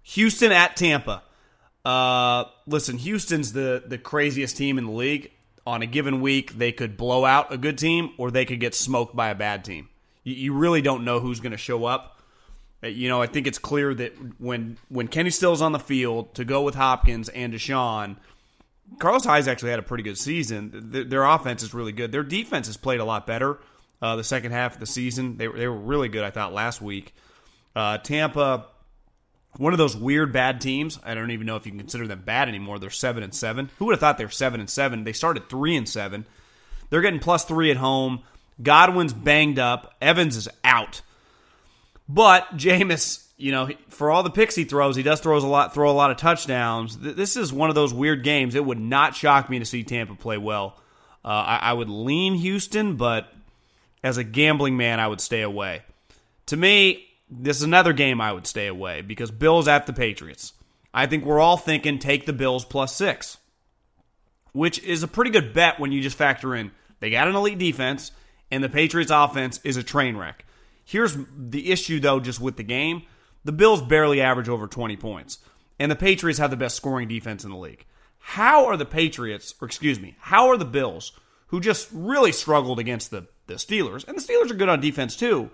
[0.02, 1.22] Houston at Tampa.
[1.84, 5.32] Uh, listen, Houston's the the craziest team in the league.
[5.66, 8.74] On a given week, they could blow out a good team, or they could get
[8.74, 9.88] smoked by a bad team.
[10.24, 12.18] You, you really don't know who's going to show up.
[12.82, 16.34] Uh, You know, I think it's clear that when when Kenny Stills on the field
[16.34, 18.16] to go with Hopkins and Deshaun,
[18.98, 20.90] Carlos Hyde's actually had a pretty good season.
[20.92, 22.10] Th- Their offense is really good.
[22.10, 23.58] Their defense has played a lot better
[24.02, 25.36] uh, the second half of the season.
[25.36, 27.14] They, were- they were really good, I thought, last week.
[27.76, 28.66] Uh, Tampa,
[29.56, 30.98] one of those weird bad teams.
[31.04, 32.78] I don't even know if you can consider them bad anymore.
[32.78, 33.70] They're seven and seven.
[33.78, 35.04] Who would have thought they were seven and seven?
[35.04, 36.26] They started three and seven.
[36.88, 38.22] They're getting plus three at home.
[38.62, 39.94] Godwin's banged up.
[40.00, 41.02] Evans is out.
[42.08, 45.72] But Jameis, you know, for all the picks he throws, he does throws a lot,
[45.74, 46.98] throw a lot of touchdowns.
[46.98, 48.54] This is one of those weird games.
[48.54, 50.76] It would not shock me to see Tampa play well.
[51.24, 53.32] Uh, I, I would lean Houston, but
[54.02, 55.82] as a gambling man, I would stay away.
[56.46, 60.52] To me, this is another game I would stay away because Bills at the Patriots.
[60.92, 63.38] I think we're all thinking take the Bills plus six,
[64.52, 67.58] which is a pretty good bet when you just factor in they got an elite
[67.58, 68.12] defense
[68.50, 70.44] and the Patriots offense is a train wreck.
[70.84, 73.02] Here's the issue though just with the game.
[73.44, 75.38] The Bills barely average over 20 points
[75.78, 77.86] and the Patriots have the best scoring defense in the league.
[78.18, 81.12] How are the Patriots, or excuse me, how are the Bills
[81.46, 85.16] who just really struggled against the the Steelers, and the Steelers are good on defense
[85.16, 85.50] too,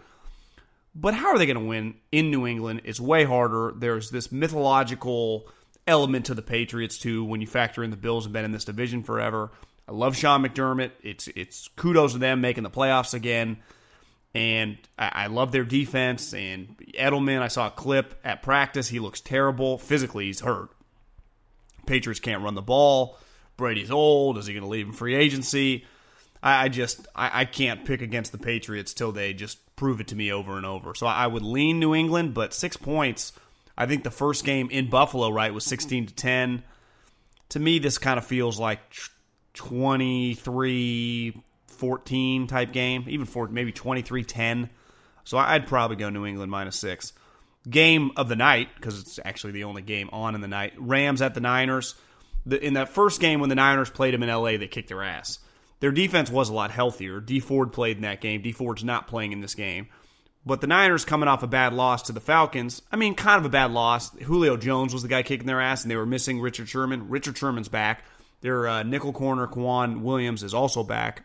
[0.98, 2.82] but how are they going to win in New England?
[2.84, 3.74] It's way harder.
[3.76, 5.46] There's this mythological
[5.86, 8.64] element to the Patriots too when you factor in the Bills have been in this
[8.64, 9.50] division forever.
[9.86, 10.92] I love Sean McDermott.
[11.02, 13.58] It's it's kudos to them making the playoffs again.
[14.34, 16.32] And I, I love their defense.
[16.32, 18.88] And Edelman, I saw a clip at practice.
[18.88, 19.78] He looks terrible.
[19.78, 20.70] Physically, he's hurt.
[21.86, 23.18] Patriots can't run the ball.
[23.56, 24.38] Brady's old.
[24.38, 25.84] Is he going to leave in free agency?
[26.42, 30.08] I, I just I, I can't pick against the Patriots till they just prove it
[30.08, 30.94] to me over and over.
[30.94, 33.32] So I, would lean New England, but six points.
[33.76, 36.62] I think the first game in Buffalo, right, was sixteen to ten.
[37.50, 38.80] To me, this kind of feels like
[39.54, 44.70] 23 14 type game, even for maybe 23 10.
[45.24, 47.12] So I'd probably go New England minus six.
[47.68, 50.72] Game of the night, because it's actually the only game on in the night.
[50.78, 51.94] Rams at the Niners.
[52.48, 55.40] In that first game when the Niners played them in LA, they kicked their ass.
[55.80, 57.20] Their defense was a lot healthier.
[57.20, 58.42] Dee Ford played in that game.
[58.42, 59.88] Dee Ford's not playing in this game.
[60.46, 63.44] But the Niners coming off a bad loss to the Falcons, I mean, kind of
[63.44, 64.16] a bad loss.
[64.20, 67.08] Julio Jones was the guy kicking their ass, and they were missing Richard Sherman.
[67.08, 68.04] Richard Sherman's back.
[68.42, 71.24] Their uh, nickel corner, K'Waun Williams, is also back.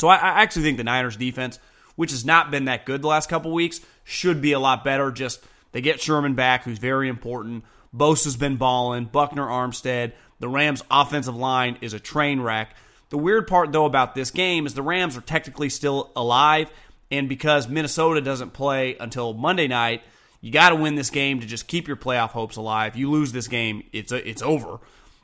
[0.00, 1.60] So I, I actually think the Niners defense,
[1.94, 5.12] which has not been that good the last couple weeks, should be a lot better.
[5.12, 7.64] Just they get Sherman back, who's very important.
[7.94, 9.04] Bosa's been balling.
[9.04, 10.12] Buckner, Armstead.
[10.40, 12.74] The Rams' offensive line is a train wreck.
[13.10, 16.70] The weird part, though, about this game is the Rams are technically still alive,
[17.10, 20.02] and because Minnesota doesn't play until Monday night,
[20.40, 22.96] you got to win this game to just keep your playoff hopes alive.
[22.96, 24.78] You lose this game, it's it's over.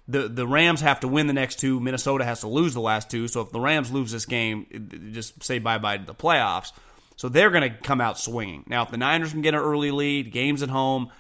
[0.08, 1.78] The the Rams have to win the next two.
[1.78, 3.28] Minnesota has to lose the last two.
[3.28, 6.72] So if the Rams lose this game, just say bye bye to the playoffs.
[7.16, 8.64] So they're going to come out swinging.
[8.66, 11.10] Now, if the Niners can get an early lead, games at home.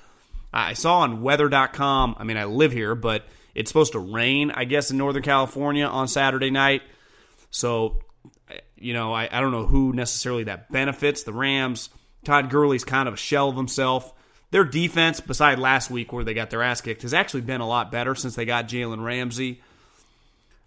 [0.52, 3.24] I saw on weather.com, I mean, I live here, but
[3.54, 6.82] it's supposed to rain, I guess, in Northern California on Saturday night.
[7.50, 8.00] So,
[8.76, 11.22] you know, I, I don't know who necessarily that benefits.
[11.22, 11.88] The Rams,
[12.24, 14.12] Todd Gurley's kind of a shell of himself.
[14.50, 17.66] Their defense, beside last week where they got their ass kicked, has actually been a
[17.66, 19.60] lot better since they got Jalen Ramsey.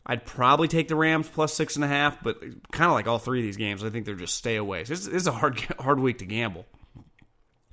[0.05, 2.39] I'd probably take the Rams plus six and a half, but
[2.71, 4.85] kind of like all three of these games, I think they're just stay away.
[4.85, 6.65] So this, is a hard hard week to gamble.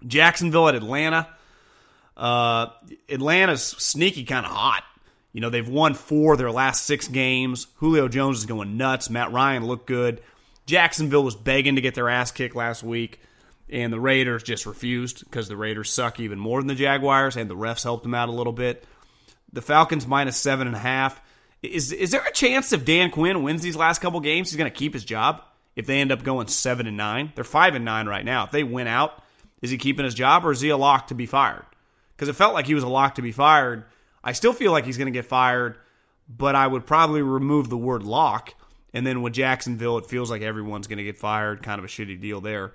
[0.04, 1.28] Jacksonville at Atlanta.
[2.16, 2.66] Uh,
[3.08, 4.84] Atlanta's sneaky kind of hot.
[5.34, 7.66] You know, they've won four of their last six games.
[7.78, 9.10] Julio Jones is going nuts.
[9.10, 10.22] Matt Ryan looked good.
[10.64, 13.20] Jacksonville was begging to get their ass kicked last week,
[13.68, 17.50] and the Raiders just refused because the Raiders suck even more than the Jaguars, and
[17.50, 18.84] the refs helped them out a little bit.
[19.52, 21.20] The Falcons minus seven and a half.
[21.62, 24.70] Is is there a chance if Dan Quinn wins these last couple games, he's going
[24.70, 25.42] to keep his job?
[25.74, 28.44] If they end up going seven and nine, they're five and nine right now.
[28.44, 29.20] If they win out,
[29.60, 31.64] is he keeping his job or is he a lock to be fired?
[32.14, 33.84] Because it felt like he was a lock to be fired
[34.24, 35.76] I still feel like he's going to get fired,
[36.28, 38.54] but I would probably remove the word lock.
[38.94, 41.62] And then with Jacksonville, it feels like everyone's going to get fired.
[41.62, 42.72] Kind of a shitty deal there.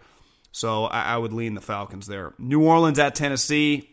[0.51, 2.33] So I, I would lean the Falcons there.
[2.37, 3.89] New Orleans at Tennessee.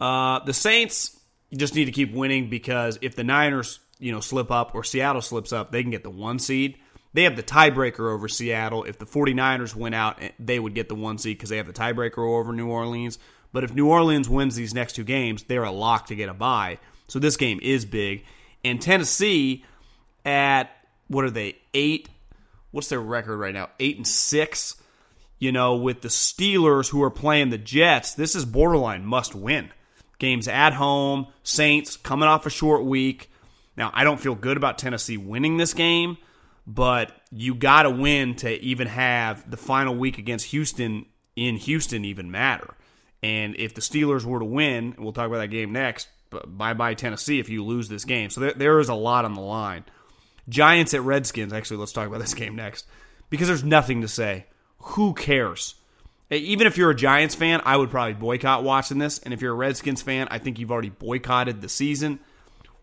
[0.00, 1.18] Uh, the Saints
[1.54, 5.22] just need to keep winning because if the Niners, you know, slip up or Seattle
[5.22, 6.78] slips up, they can get the one seed.
[7.12, 8.84] They have the tiebreaker over Seattle.
[8.84, 11.72] If the 49ers went out, they would get the one seed because they have the
[11.72, 13.18] tiebreaker over New Orleans.
[13.52, 16.34] But if New Orleans wins these next two games, they're a lock to get a
[16.34, 16.78] bye.
[17.08, 18.24] So this game is big.
[18.64, 19.64] And Tennessee
[20.24, 20.70] at
[21.08, 21.56] what are they?
[21.74, 22.08] Eight.
[22.70, 23.70] What's their record right now?
[23.80, 24.76] Eight and six.
[25.38, 29.70] You know, with the Steelers who are playing the Jets, this is borderline must win.
[30.18, 33.30] Games at home, Saints coming off a short week.
[33.76, 36.18] Now, I don't feel good about Tennessee winning this game,
[36.66, 42.04] but you got to win to even have the final week against Houston in Houston
[42.04, 42.74] even matter.
[43.22, 46.08] And if the Steelers were to win, we'll talk about that game next,
[46.46, 48.30] bye bye Tennessee if you lose this game.
[48.30, 49.84] So there, there is a lot on the line.
[50.48, 51.52] Giants at Redskins.
[51.52, 52.86] Actually, let's talk about this game next
[53.28, 54.46] because there's nothing to say.
[54.78, 55.74] Who cares?
[56.30, 59.18] Even if you're a Giants fan, I would probably boycott watching this.
[59.18, 62.20] And if you're a Redskins fan, I think you've already boycotted the season.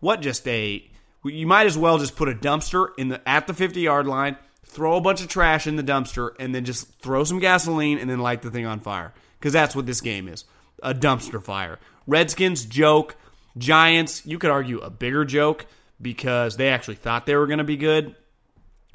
[0.00, 0.88] What just a
[1.24, 4.36] you might as well just put a dumpster in the at the 50 yard line,
[4.64, 8.08] throw a bunch of trash in the dumpster, and then just throw some gasoline and
[8.08, 10.44] then light the thing on fire because that's what this game is
[10.82, 11.78] a dumpster fire.
[12.06, 13.16] Redskins joke,
[13.56, 15.66] Giants, you could argue a bigger joke
[16.00, 18.14] because they actually thought they were going to be good.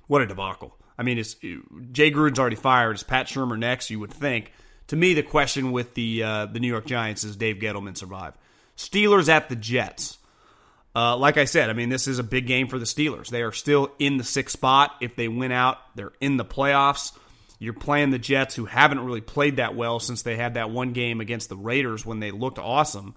[0.08, 0.76] What a debacle.
[0.98, 2.96] I mean, it's, Jay Gruden's already fired.
[2.96, 3.90] Is Pat Shurmur next?
[3.90, 4.52] You would think.
[4.88, 8.34] To me, the question with the uh, the New York Giants is Dave Gettleman survive.
[8.78, 10.18] Steelers at the Jets.
[10.96, 13.30] Uh, like I said, I mean, this is a big game for the Steelers.
[13.30, 14.96] They are still in the sixth spot.
[15.02, 17.14] If they win out, they're in the playoffs.
[17.60, 20.92] You're playing the Jets, who haven't really played that well since they had that one
[20.94, 23.16] game against the Raiders when they looked awesome.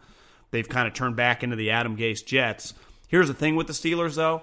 [0.50, 2.74] They've kind of turned back into the Adam Gase Jets.
[3.08, 4.42] Here's the thing with the Steelers, though,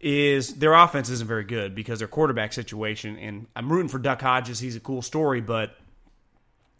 [0.00, 3.16] is their offense isn't very good because their quarterback situation.
[3.16, 4.58] And I'm rooting for Duck Hodges.
[4.58, 5.76] He's a cool story, but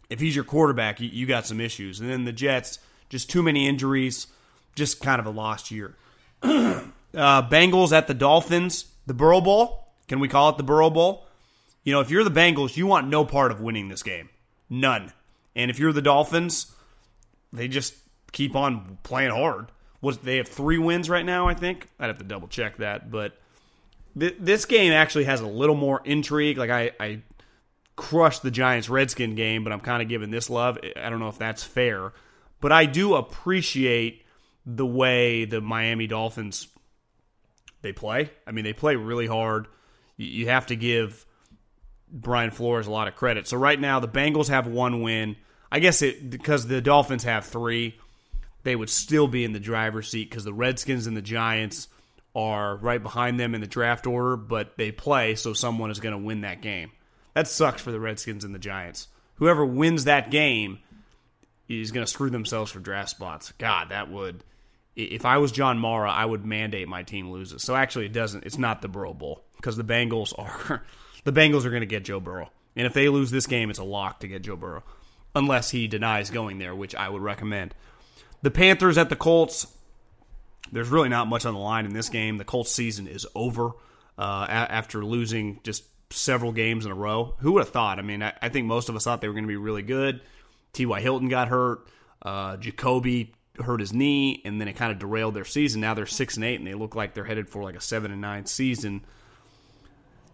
[0.09, 1.99] if he's your quarterback, you, you got some issues.
[1.99, 2.79] And then the Jets,
[3.09, 4.27] just too many injuries,
[4.75, 5.95] just kind of a lost year.
[6.43, 6.81] uh,
[7.13, 9.87] Bengals at the Dolphins, the Burrow Bowl.
[10.07, 11.25] Can we call it the Burrow Bowl?
[11.83, 14.29] You know, if you're the Bengals, you want no part of winning this game.
[14.69, 15.11] None.
[15.55, 16.73] And if you're the Dolphins,
[17.51, 17.95] they just
[18.31, 19.71] keep on playing hard.
[20.01, 21.47] Was they have three wins right now?
[21.47, 23.37] I think I'd have to double check that, but
[24.19, 26.57] th- this game actually has a little more intrigue.
[26.57, 27.21] Like I, I
[27.95, 30.77] crushed the Giants Redskin game, but I'm kind of giving this love.
[30.95, 32.11] I don't know if that's fair,
[32.59, 34.25] but I do appreciate
[34.65, 36.67] the way the Miami Dolphins
[37.81, 38.31] they play.
[38.47, 39.67] I mean, they play really hard.
[40.17, 41.25] You have to give
[42.13, 43.47] Brian Flores a lot of credit.
[43.47, 45.35] So right now the Bengals have one win.
[45.71, 47.97] I guess it because the Dolphins have three,
[48.63, 51.87] they would still be in the driver's seat because the Redskins and the Giants
[52.35, 56.13] are right behind them in the draft order, but they play, so someone is going
[56.13, 56.91] to win that game.
[57.33, 59.07] That sucks for the Redskins and the Giants.
[59.35, 60.79] Whoever wins that game
[61.67, 63.51] is going to screw themselves for draft spots.
[63.57, 64.43] God, that would.
[64.95, 67.63] If I was John Mara, I would mandate my team loses.
[67.63, 68.45] So actually, it doesn't.
[68.45, 70.83] It's not the Burrow Bowl because the Bengals are
[71.23, 72.49] the Bengals are going to get Joe Burrow.
[72.75, 74.83] And if they lose this game, it's a lock to get Joe Burrow,
[75.35, 77.75] unless he denies going there, which I would recommend.
[78.41, 79.67] The Panthers at the Colts.
[80.71, 82.37] There's really not much on the line in this game.
[82.37, 83.71] The Colts season is over
[84.17, 87.35] uh, after losing just several games in a row.
[87.39, 87.99] Who would have thought?
[87.99, 89.83] I mean, I, I think most of us thought they were going to be really
[89.83, 90.21] good.
[90.73, 90.99] T.Y.
[91.01, 91.87] Hilton got hurt.
[92.21, 95.81] Uh, Jacoby hurt his knee, and then it kind of derailed their season.
[95.81, 98.11] Now they're six and eight, and they look like they're headed for like a seven
[98.11, 99.03] and nine season.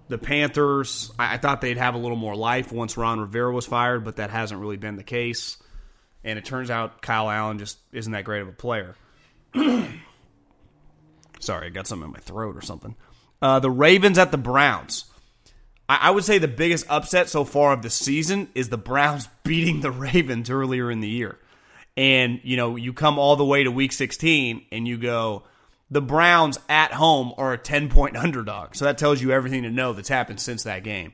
[0.10, 3.66] The Panthers, I, I thought they'd have a little more life once Ron Rivera was
[3.66, 5.58] fired, but that hasn't really been the case.
[6.24, 8.96] And it turns out Kyle Allen just isn't that great of a player.
[11.40, 12.96] Sorry, I got something in my throat or something.
[13.42, 15.06] Uh, the Ravens at the Browns.
[15.88, 19.30] I, I would say the biggest upset so far of the season is the Browns
[19.44, 21.38] beating the Ravens earlier in the year.
[21.96, 25.44] And, you know, you come all the way to week 16 and you go,
[25.92, 28.76] the Browns at home are a 10 point underdog.
[28.76, 31.14] So that tells you everything to know that's happened since that game.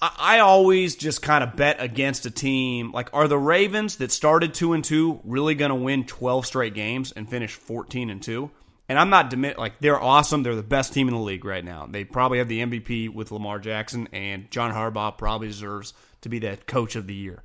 [0.00, 2.92] I, I always just kind of bet against a team.
[2.92, 6.74] Like, are the Ravens that started two and two really going to win twelve straight
[6.74, 8.50] games and finish fourteen and two?
[8.88, 10.42] And I'm not demi- like they're awesome.
[10.42, 11.86] They're the best team in the league right now.
[11.88, 16.38] They probably have the MVP with Lamar Jackson, and John Harbaugh probably deserves to be
[16.38, 17.42] the coach of the year.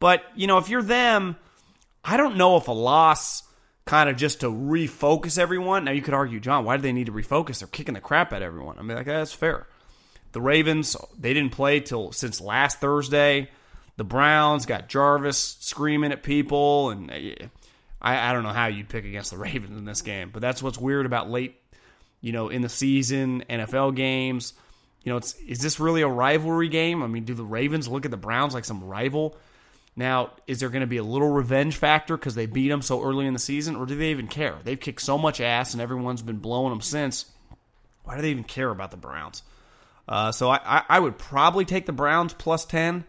[0.00, 1.36] But you know, if you're them,
[2.04, 3.44] I don't know if a loss
[3.84, 5.84] kind of just to refocus everyone.
[5.84, 7.58] Now you could argue, John, why do they need to refocus?
[7.58, 8.78] They're kicking the crap at everyone.
[8.78, 9.66] I mean, like that's fair.
[10.32, 13.50] The Ravens, they didn't play till since last Thursday.
[13.96, 17.46] The Browns got Jarvis screaming at people, and uh,
[18.00, 20.30] I, I don't know how you'd pick against the Ravens in this game.
[20.32, 21.60] But that's what's weird about late,
[22.20, 24.54] you know, in the season NFL games.
[25.02, 27.02] You know, it's is this really a rivalry game?
[27.02, 29.36] I mean, do the Ravens look at the Browns like some rival?
[29.94, 33.02] Now, is there going to be a little revenge factor because they beat them so
[33.02, 34.56] early in the season, or do they even care?
[34.64, 37.26] They've kicked so much ass, and everyone's been blowing them since.
[38.04, 39.42] Why do they even care about the Browns?
[40.08, 43.04] Uh, so I, I would probably take the Browns plus ten.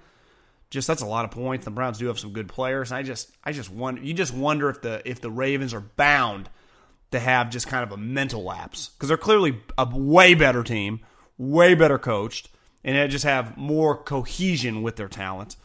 [0.69, 1.65] Just that's a lot of points.
[1.65, 2.91] The Browns do have some good players.
[2.91, 6.49] I just I just wonder you just wonder if the if the Ravens are bound
[7.11, 10.99] to have just kind of a mental lapse because they're clearly a way better team,
[11.37, 12.49] way better coached,
[12.83, 15.55] and they just have more cohesion with their talent.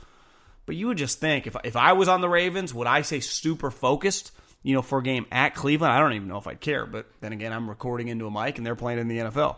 [0.69, 3.21] But you would just think if if I was on the Ravens, would I say
[3.21, 4.33] super focused?
[4.63, 6.85] You know, for a game at Cleveland, I don't even know if I'd care.
[6.85, 9.57] But then again, I'm recording into a mic and they're playing in the NFL.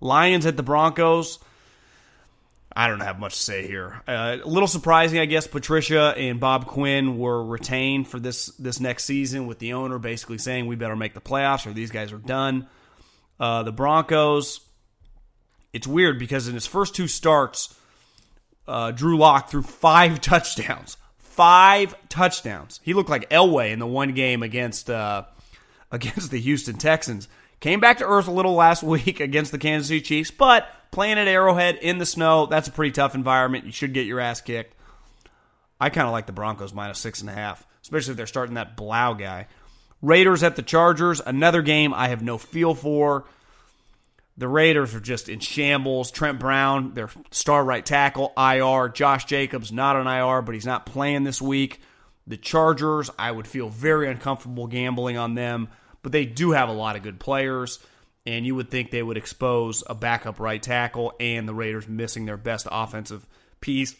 [0.00, 1.38] Lions at the Broncos.
[2.74, 4.02] I don't have much to say here.
[4.08, 5.46] Uh, a little surprising, I guess.
[5.46, 10.38] Patricia and Bob Quinn were retained for this this next season, with the owner basically
[10.38, 12.66] saying we better make the playoffs or these guys are done.
[13.38, 14.58] Uh, the Broncos.
[15.72, 17.77] It's weird because in his first two starts,
[18.68, 20.96] uh, Drew Lock threw five touchdowns.
[21.16, 22.80] Five touchdowns.
[22.82, 25.24] He looked like Elway in the one game against uh,
[25.90, 27.28] against the Houston Texans.
[27.60, 31.18] Came back to earth a little last week against the Kansas City Chiefs, but playing
[31.18, 33.64] at Arrowhead in the snow, that's a pretty tough environment.
[33.64, 34.74] You should get your ass kicked.
[35.80, 38.56] I kind of like the Broncos minus six and a half, especially if they're starting
[38.56, 39.46] that Blough guy.
[40.02, 43.24] Raiders at the Chargers, another game I have no feel for.
[44.38, 46.10] The Raiders are just in shambles.
[46.10, 48.88] Trent Brown, their star right tackle, IR.
[48.88, 51.80] Josh Jacobs, not on IR, but he's not playing this week.
[52.26, 55.68] The Chargers, I would feel very uncomfortable gambling on them
[56.02, 57.78] but they do have a lot of good players.
[58.26, 62.26] And you would think they would expose a backup right tackle and the Raiders missing
[62.26, 63.26] their best offensive
[63.60, 63.96] piece.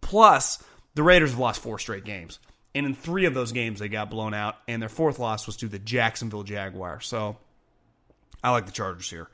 [0.00, 0.62] Plus,
[0.94, 2.38] the Raiders have lost four straight games.
[2.74, 4.56] And in three of those games, they got blown out.
[4.68, 7.06] And their fourth loss was to the Jacksonville Jaguars.
[7.06, 7.36] So
[8.42, 9.28] I like the Chargers here.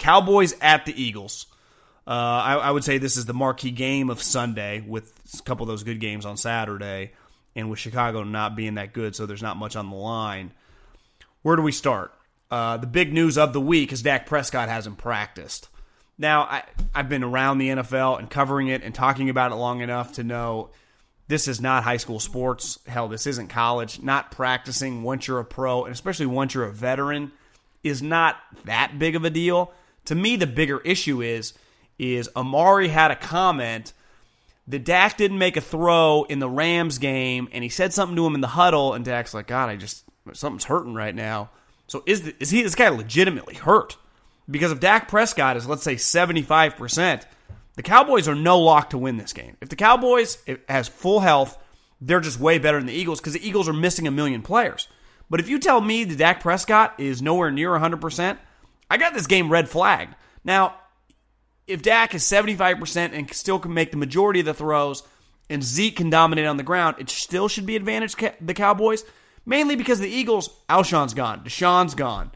[0.00, 1.46] Cowboys at the Eagles.
[2.06, 5.62] Uh, I, I, would say this is the marquee game of Sunday with a couple
[5.62, 7.12] of those good games on Saturday.
[7.54, 10.52] And with Chicago not being that good, so there's not much on the line.
[11.42, 12.12] Where do we start?
[12.50, 15.68] Uh, the big news of the week is Dak Prescott hasn't practiced.
[16.16, 16.62] Now, I,
[16.94, 20.24] I've been around the NFL and covering it and talking about it long enough to
[20.24, 20.70] know
[21.28, 22.78] this is not high school sports.
[22.86, 24.00] Hell, this isn't college.
[24.00, 27.32] Not practicing once you're a pro, and especially once you're a veteran,
[27.82, 29.72] is not that big of a deal.
[30.10, 31.54] To me, the bigger issue is
[31.96, 33.92] is Amari had a comment
[34.66, 38.26] that Dak didn't make a throw in the Rams game, and he said something to
[38.26, 40.02] him in the huddle, and Dak's like, God, I just
[40.32, 41.50] something's hurting right now.
[41.86, 43.98] So is the, is he this guy legitimately hurt?
[44.50, 47.24] Because if Dak Prescott is let's say seventy five percent,
[47.76, 49.56] the Cowboys are no lock to win this game.
[49.60, 50.38] If the Cowboys
[50.68, 51.56] has full health,
[52.00, 54.88] they're just way better than the Eagles because the Eagles are missing a million players.
[55.30, 58.38] But if you tell me that Dak Prescott is nowhere near 100%,
[58.90, 60.16] I got this game red flagged.
[60.44, 60.74] Now,
[61.66, 65.04] if Dak is 75% and still can make the majority of the throws
[65.48, 69.04] and Zeke can dominate on the ground, it still should be advantage the Cowboys.
[69.46, 72.32] Mainly because the Eagles, Alshon's gone, DeSean's gone,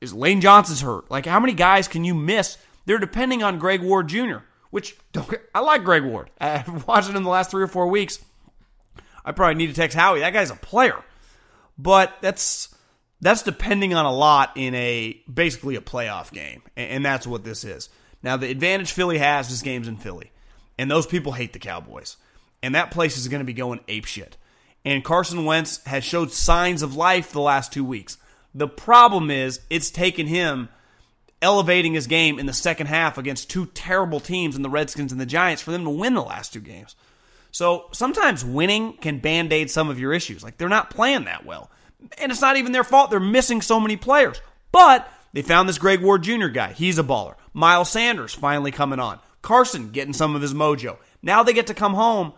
[0.00, 1.10] is Lane Johnson's hurt.
[1.10, 2.56] Like, how many guys can you miss?
[2.86, 4.38] They're depending on Greg Ward Jr.,
[4.70, 4.96] which
[5.54, 6.30] I like Greg Ward.
[6.40, 8.18] I've watched him in the last three or four weeks.
[9.24, 10.20] I probably need to text Howie.
[10.20, 10.96] That guy's a player,
[11.76, 12.74] but that's
[13.20, 17.64] that's depending on a lot in a basically a playoff game, and that's what this
[17.64, 17.88] is.
[18.22, 20.30] Now, the advantage Philly has is games in Philly,
[20.78, 22.16] and those people hate the Cowboys,
[22.62, 24.36] and that place is going to be going ape shit
[24.84, 28.16] and Carson Wentz has showed signs of life the last two weeks.
[28.54, 30.68] The problem is it's taken him
[31.42, 35.20] elevating his game in the second half against two terrible teams in the Redskins and
[35.20, 36.96] the Giants for them to win the last two games.
[37.50, 40.42] So sometimes winning can band aid some of your issues.
[40.42, 41.70] Like they're not playing that well.
[42.18, 43.10] And it's not even their fault.
[43.10, 44.40] They're missing so many players.
[44.72, 46.48] But they found this Greg Ward Jr.
[46.48, 46.72] guy.
[46.72, 47.34] He's a baller.
[47.52, 49.18] Miles Sanders finally coming on.
[49.42, 50.98] Carson getting some of his mojo.
[51.22, 52.32] Now they get to come home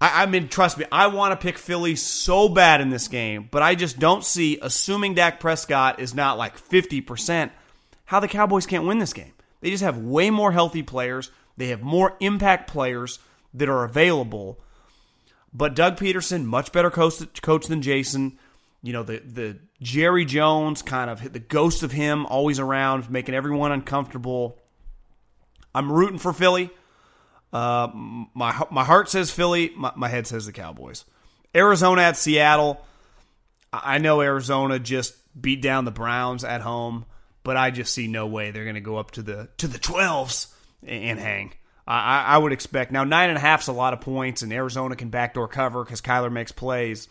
[0.00, 3.48] I, I mean, trust me, I want to pick Philly so bad in this game,
[3.50, 7.50] but I just don't see, assuming Dak Prescott is not like 50%,
[8.06, 9.32] how the Cowboys can't win this game.
[9.60, 11.30] They just have way more healthy players.
[11.56, 13.18] They have more impact players
[13.52, 14.58] that are available.
[15.52, 18.38] But Doug Pederson, much better coach, coach than Jason.
[18.82, 23.34] You know, the, the Jerry Jones kind of the ghost of him always around, making
[23.34, 24.58] everyone uncomfortable.
[25.74, 26.70] I'm rooting for Philly.
[27.52, 29.72] Uh, my my heart says Philly.
[29.76, 31.04] My, my head says the Cowboys.
[31.54, 32.80] Arizona at Seattle.
[33.72, 37.04] I know Arizona just beat down the Browns at home,
[37.42, 39.78] but I just see no way they're going to go up to the to the
[39.78, 40.54] twelves
[40.86, 41.52] and hang.
[41.86, 44.52] I, I would expect now nine and a half is a lot of points, and
[44.52, 47.08] Arizona can backdoor cover because Kyler makes plays.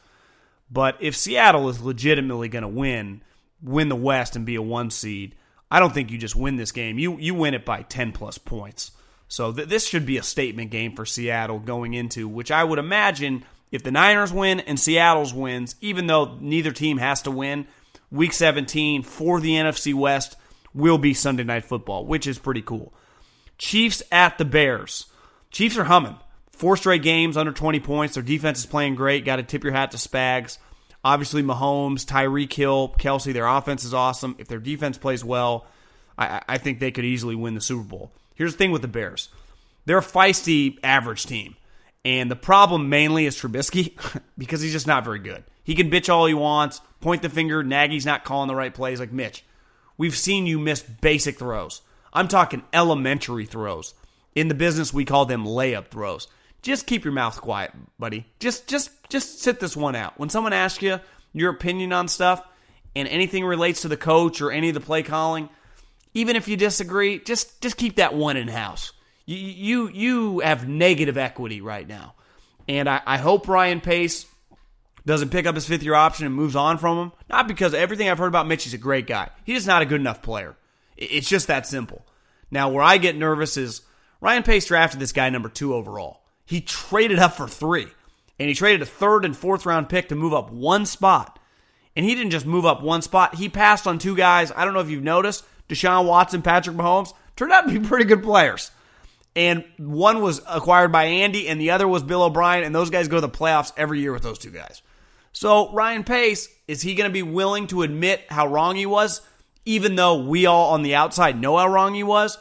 [0.72, 3.22] But if Seattle is legitimately going to win,
[3.62, 5.36] win the West and be a one seed,
[5.72, 7.00] I don't think you just win this game.
[7.00, 8.92] You you win it by ten plus points.
[9.28, 12.80] So th- this should be a statement game for Seattle going into which I would
[12.80, 17.68] imagine if the Niners win and Seattle's wins, even though neither team has to win,
[18.12, 20.36] Week 17 for the NFC West
[20.74, 22.92] will be Sunday Night Football, which is pretty cool.
[23.60, 25.06] Chiefs at the Bears.
[25.52, 26.18] Chiefs are humming.
[26.52, 28.16] Four straight games under 20 points.
[28.16, 29.26] Their defense is playing great.
[29.26, 30.58] Got to tip your hat to Spags.
[31.04, 34.36] Obviously, Mahomes, Tyreek Hill, Kelce, their offense is awesome.
[34.40, 35.66] If their defense plays well,
[36.18, 38.12] I, I think they could easily win the Super Bowl.
[38.36, 39.30] Here's the thing with the Bears
[39.86, 41.56] they're a feisty, average team.
[42.06, 43.94] And the problem mainly is Trubisky
[44.38, 45.44] because he's just not very good.
[45.64, 49.00] He can bitch all he wants, point the finger, Nagy's not calling the right plays
[49.00, 49.44] like Mitch.
[49.98, 51.82] We've seen you miss basic throws.
[52.20, 53.94] I'm talking elementary throws.
[54.36, 56.28] In the business, we call them layup throws.
[56.62, 58.26] Just keep your mouth quiet, buddy.
[58.40, 60.20] Just just just sit this one out.
[60.20, 61.00] When someone asks you
[61.32, 62.46] your opinion on stuff
[62.94, 65.48] and anything relates to the coach or any of the play calling,
[66.14, 68.92] even if you disagree, just just keep that one in house.
[69.26, 72.16] You you you have negative equity right now,
[72.68, 74.26] and I, I hope Ryan Pace
[75.06, 77.12] doesn't pick up his fifth year option and moves on from him.
[77.30, 79.30] Not because everything I've heard about Mitch, he's a great guy.
[79.46, 80.58] He's just not a good enough player.
[81.00, 82.06] It's just that simple.
[82.52, 83.82] Now, where I get nervous is
[84.22, 86.22] Ryan Pace drafted this guy number two overall.
[86.46, 87.88] He traded up for three,
[88.38, 91.40] and he traded a third and fourth round pick to move up one spot.
[91.96, 94.52] And he didn't just move up one spot, he passed on two guys.
[94.56, 98.06] I don't know if you've noticed Deshaun Watson, Patrick Mahomes turned out to be pretty
[98.06, 98.72] good players.
[99.36, 103.08] And one was acquired by Andy, and the other was Bill O'Brien, and those guys
[103.08, 104.82] go to the playoffs every year with those two guys.
[105.32, 109.22] So, Ryan Pace, is he going to be willing to admit how wrong he was,
[109.70, 112.40] even though we all on the outside know how wrong he was?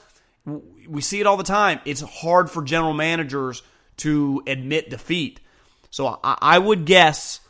[0.89, 1.79] We see it all the time.
[1.85, 3.63] It's hard for general managers
[3.99, 5.39] to admit defeat.
[5.91, 7.41] So, I, would guess,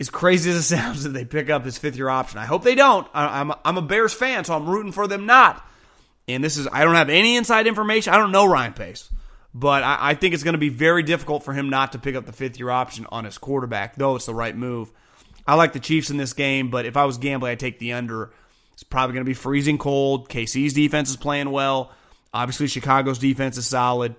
[0.00, 2.40] as crazy as it sounds, that they pick up his fifth year option.
[2.40, 3.06] I hope they don't.
[3.14, 5.64] I'm, I'm a Bears fan, so I'm rooting for them not.
[6.26, 8.12] And this is, I don't have any inside information.
[8.12, 9.08] I don't know Ryan Pace.
[9.54, 12.16] But I, I think it's going to be very difficult for him not to pick
[12.16, 14.90] up the fifth year option on his quarterback, though it's the right move.
[15.46, 17.92] I like the Chiefs in this game, but if I was gambling, I'd take the
[17.92, 18.32] under.
[18.76, 20.28] It's probably going to be freezing cold.
[20.28, 21.92] KC's defense is playing well.
[22.34, 24.14] Obviously, Chicago's defense is solid,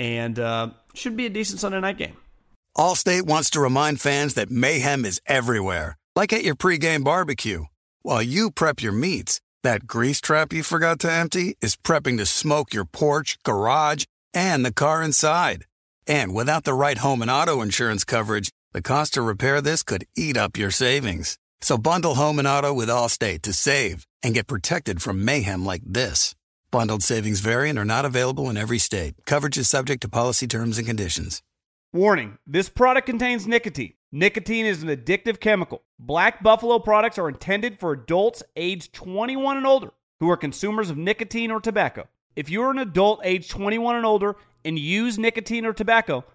[0.00, 2.16] and uh, should be a decent Sunday night game.
[2.76, 7.66] Allstate wants to remind fans that mayhem is everywhere, like at your pregame barbecue.
[8.02, 12.26] While you prep your meats, that grease trap you forgot to empty is prepping to
[12.26, 15.66] smoke your porch, garage, and the car inside.
[16.08, 20.04] And without the right home and auto insurance coverage, the cost to repair this could
[20.16, 21.38] eat up your savings.
[21.64, 25.80] So bundle home and auto with Allstate to save and get protected from mayhem like
[25.82, 26.34] this.
[26.70, 29.14] Bundled savings variant are not available in every state.
[29.24, 31.42] Coverage is subject to policy terms and conditions.
[31.90, 33.94] Warning this product contains nicotine.
[34.12, 35.80] Nicotine is an addictive chemical.
[35.98, 39.90] Black Buffalo products are intended for adults age 21 and older
[40.20, 42.06] who are consumers of nicotine or tobacco.
[42.36, 44.36] If you're an adult age 21 and older
[44.66, 46.26] and use nicotine or tobacco,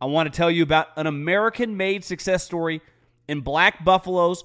[0.00, 2.82] I want to tell you about an American made success story
[3.26, 4.44] in Black Buffalo's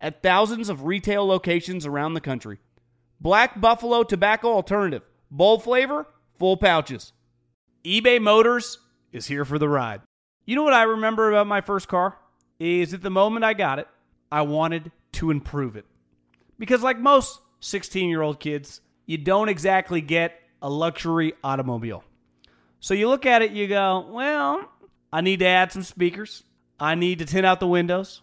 [0.00, 2.58] at thousands of retail locations around the country.
[3.20, 5.02] Black Buffalo Tobacco Alternative.
[5.30, 6.06] Bold flavor,
[6.38, 7.12] full pouches.
[7.84, 8.78] eBay Motors
[9.12, 10.02] is here for the ride.
[10.44, 12.16] You know what I remember about my first car?
[12.58, 13.88] Is at the moment I got it,
[14.30, 15.84] I wanted to improve it.
[16.58, 22.02] Because, like most 16 year old kids, you don't exactly get a luxury automobile.
[22.80, 24.70] So you look at it, you go, well,
[25.12, 26.44] I need to add some speakers.
[26.78, 28.22] I need to tint out the windows.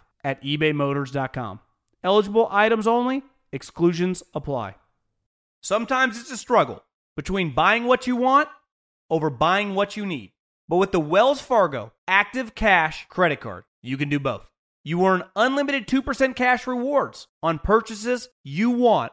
[0.23, 1.59] at ebaymotors.com.
[2.03, 4.75] Eligible items only, exclusions apply.
[5.61, 6.83] Sometimes it's a struggle
[7.15, 8.49] between buying what you want
[9.09, 10.31] over buying what you need.
[10.67, 14.47] But with the Wells Fargo Active Cash credit card, you can do both.
[14.83, 19.11] You earn unlimited 2% cash rewards on purchases you want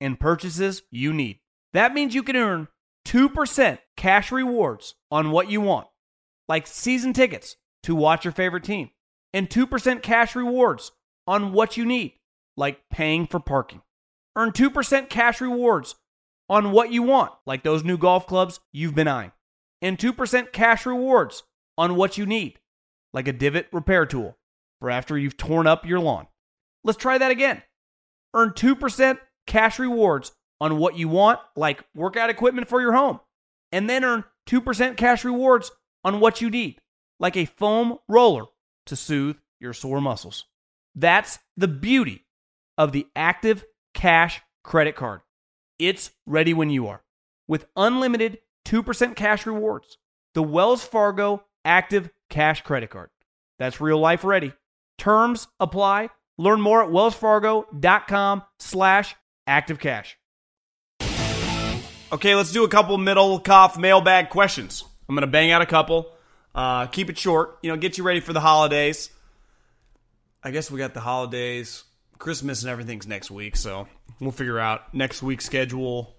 [0.00, 1.40] and purchases you need.
[1.72, 2.68] That means you can earn
[3.06, 5.88] 2% cash rewards on what you want,
[6.48, 8.90] like season tickets to watch your favorite team,
[9.32, 10.92] and 2% cash rewards
[11.26, 12.14] on what you need,
[12.56, 13.82] like paying for parking.
[14.36, 15.96] Earn 2% cash rewards
[16.48, 19.32] on what you want, like those new golf clubs you've been eyeing,
[19.82, 21.44] and 2% cash rewards
[21.78, 22.58] on what you need,
[23.12, 24.36] like a divot repair tool
[24.80, 26.26] for after you've torn up your lawn.
[26.82, 27.62] Let's try that again.
[28.34, 33.20] Earn 2% cash rewards on what you want, like workout equipment for your home,
[33.72, 35.70] and then earn 2% cash rewards
[36.04, 36.80] on what you need,
[37.18, 38.46] like a foam roller
[38.86, 40.46] to soothe your sore muscles.
[40.94, 42.26] That's the beauty
[42.76, 43.64] of the Active
[43.94, 45.20] Cash credit card.
[45.78, 47.02] It's ready when you are.
[47.48, 49.98] With unlimited 2% cash rewards,
[50.34, 53.10] the Wells Fargo Active Cash credit card.
[53.58, 54.52] That's real life ready.
[54.98, 56.10] Terms apply.
[56.38, 59.14] Learn more at wellsfargo.com slash
[59.48, 60.14] activecash.
[62.12, 64.84] Okay, let's do a couple Middlekauff mailbag questions.
[65.08, 66.12] I'm going to bang out a couple.
[66.54, 67.58] Uh, keep it short.
[67.62, 69.10] You know, get you ready for the holidays.
[70.42, 71.84] I guess we got the holidays,
[72.18, 73.88] Christmas, and everything's next week, so
[74.20, 76.14] we'll figure out next week's schedule.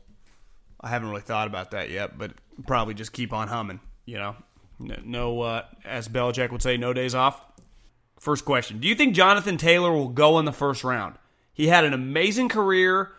[0.79, 2.33] I haven't really thought about that yet, but
[2.67, 3.79] probably just keep on humming.
[4.05, 4.35] You know,
[4.79, 7.41] no, uh, as Belichick would say, no days off.
[8.19, 11.15] First question: Do you think Jonathan Taylor will go in the first round?
[11.53, 13.11] He had an amazing career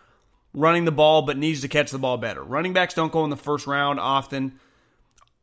[0.53, 2.43] running the ball, but needs to catch the ball better.
[2.43, 4.59] Running backs don't go in the first round often.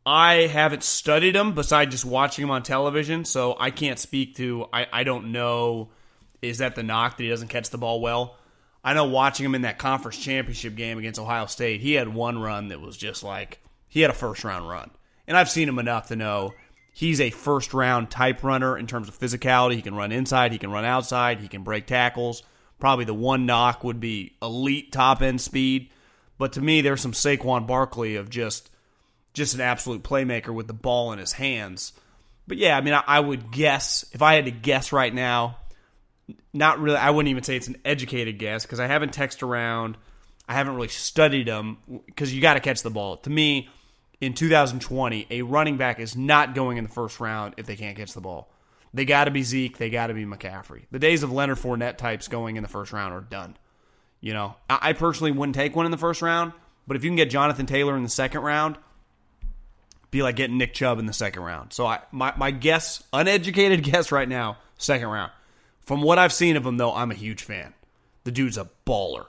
[0.04, 4.66] I haven't studied him besides just watching him on television, so I can't speak to.
[4.72, 5.90] I, I don't know.
[6.40, 8.36] Is that the knock that he doesn't catch the ball well?
[8.82, 12.38] I know watching him in that conference championship game against Ohio State, he had one
[12.38, 14.90] run that was just like he had a first round run.
[15.26, 16.54] And I've seen him enough to know
[16.92, 19.74] he's a first round type runner in terms of physicality.
[19.74, 22.42] He can run inside, he can run outside, he can break tackles.
[22.78, 25.90] Probably the one knock would be elite top end speed.
[26.38, 28.70] But to me, there's some Saquon Barkley of just
[29.32, 31.92] just an absolute playmaker with the ball in his hands.
[32.46, 35.58] But yeah, I mean, I, I would guess if I had to guess right now,
[36.52, 36.96] not really.
[36.96, 39.96] I wouldn't even say it's an educated guess because I haven't texted around.
[40.48, 43.18] I haven't really studied them because you got to catch the ball.
[43.18, 43.68] To me,
[44.20, 47.96] in 2020, a running back is not going in the first round if they can't
[47.96, 48.50] catch the ball.
[48.92, 49.78] They got to be Zeke.
[49.78, 50.86] They got to be McCaffrey.
[50.90, 53.56] The days of Leonard Fournette types going in the first round are done.
[54.20, 56.52] You know, I personally wouldn't take one in the first round,
[56.86, 58.76] but if you can get Jonathan Taylor in the second round,
[60.10, 61.72] be like getting Nick Chubb in the second round.
[61.72, 65.32] So I my my guess, uneducated guess right now, second round.
[65.80, 67.74] From what I've seen of him though, I'm a huge fan.
[68.24, 69.26] The dude's a baller.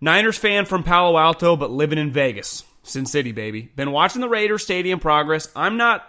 [0.00, 2.64] Niners fan from Palo Alto, but living in Vegas.
[2.82, 3.70] Sin City, baby.
[3.76, 5.48] Been watching the Raiders stadium progress.
[5.54, 6.04] I'm not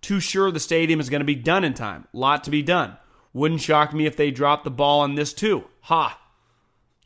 [0.00, 2.08] too sure the stadium is going to be done in time.
[2.12, 2.96] Lot to be done.
[3.32, 5.64] Wouldn't shock me if they dropped the ball on this too.
[5.82, 6.20] Ha.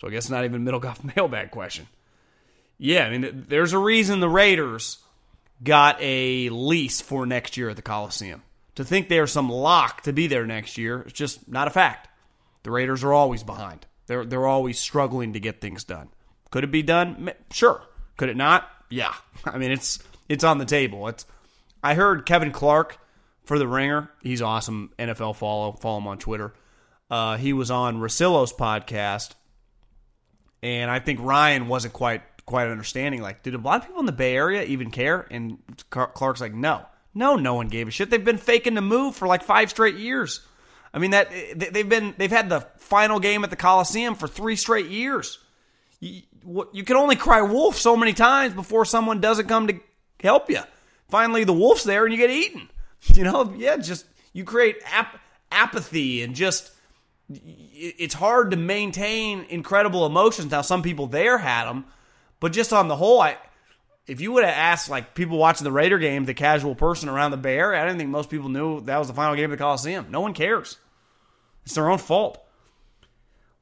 [0.01, 1.87] So I guess not even Middlekauff mailbag question.
[2.79, 4.99] Yeah, I mean, there's a reason the Raiders
[5.63, 8.43] got a lease for next year at the Coliseum.
[8.77, 11.71] To think they are some lock to be there next year is just not a
[11.71, 12.09] fact.
[12.63, 13.87] The Raiders are always behind.
[14.07, 16.09] They're they're always struggling to get things done.
[16.51, 17.31] Could it be done?
[17.53, 17.83] Sure.
[18.17, 18.69] Could it not?
[18.89, 19.15] Yeah.
[19.45, 19.99] I mean, it's
[20.29, 21.09] it's on the table.
[21.09, 21.27] It's
[21.83, 22.99] I heard Kevin Clark
[23.45, 24.11] for the Ringer.
[24.23, 24.93] He's awesome.
[24.99, 26.53] NFL follow follow him on Twitter.
[27.11, 29.33] Uh, he was on Russillo's podcast,
[30.63, 33.23] and I think Ryan wasn't quite quite understanding.
[33.23, 35.27] Like, did a lot of people in the Bay Area even care?
[35.31, 36.85] And Clark's like, no,
[37.15, 38.11] no, no one gave a shit.
[38.11, 40.41] They've been faking the move for like five straight years.
[40.93, 44.27] I mean that eh, they've been they've had the final game at the Coliseum for
[44.29, 45.39] three straight years.
[46.01, 46.23] You,
[46.73, 49.79] you can only cry wolf so many times before someone doesn't come to
[50.21, 50.61] help you.
[51.09, 52.69] Finally, the wolf's there and you get eaten.
[53.15, 55.19] You know, yeah, just you create ap-
[55.51, 56.71] apathy and just
[57.33, 60.51] it's hard to maintain incredible emotions.
[60.51, 61.87] Now, some people there had them,
[62.41, 63.37] but just on the whole, I
[64.07, 67.31] if you would have asked like people watching the Raider game, the casual person around
[67.31, 69.51] the Bay Area, I didn't think most people knew that was the final game of
[69.53, 70.09] the Coliseum.
[70.11, 70.79] No one cares.
[71.65, 72.45] It's their own fault.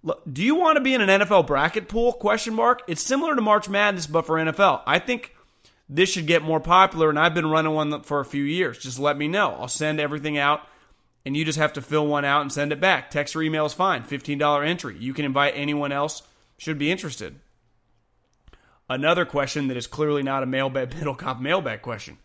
[0.03, 2.13] Look, do you want to be in an NFL bracket pool?
[2.13, 2.83] Question mark.
[2.87, 4.83] It's similar to March Madness, but for NFL.
[4.87, 5.35] I think
[5.89, 8.79] this should get more popular, and I've been running one for a few years.
[8.79, 9.57] Just let me know.
[9.59, 10.63] I'll send everything out,
[11.27, 13.11] and you just have to fill one out and send it back.
[13.11, 14.05] Text or email is fine.
[14.05, 14.97] $15 entry.
[14.99, 16.23] You can invite anyone else
[16.59, 17.41] should be interested.
[18.89, 22.19] Another question that is clearly not a mailbag Middlekauff mailbag question.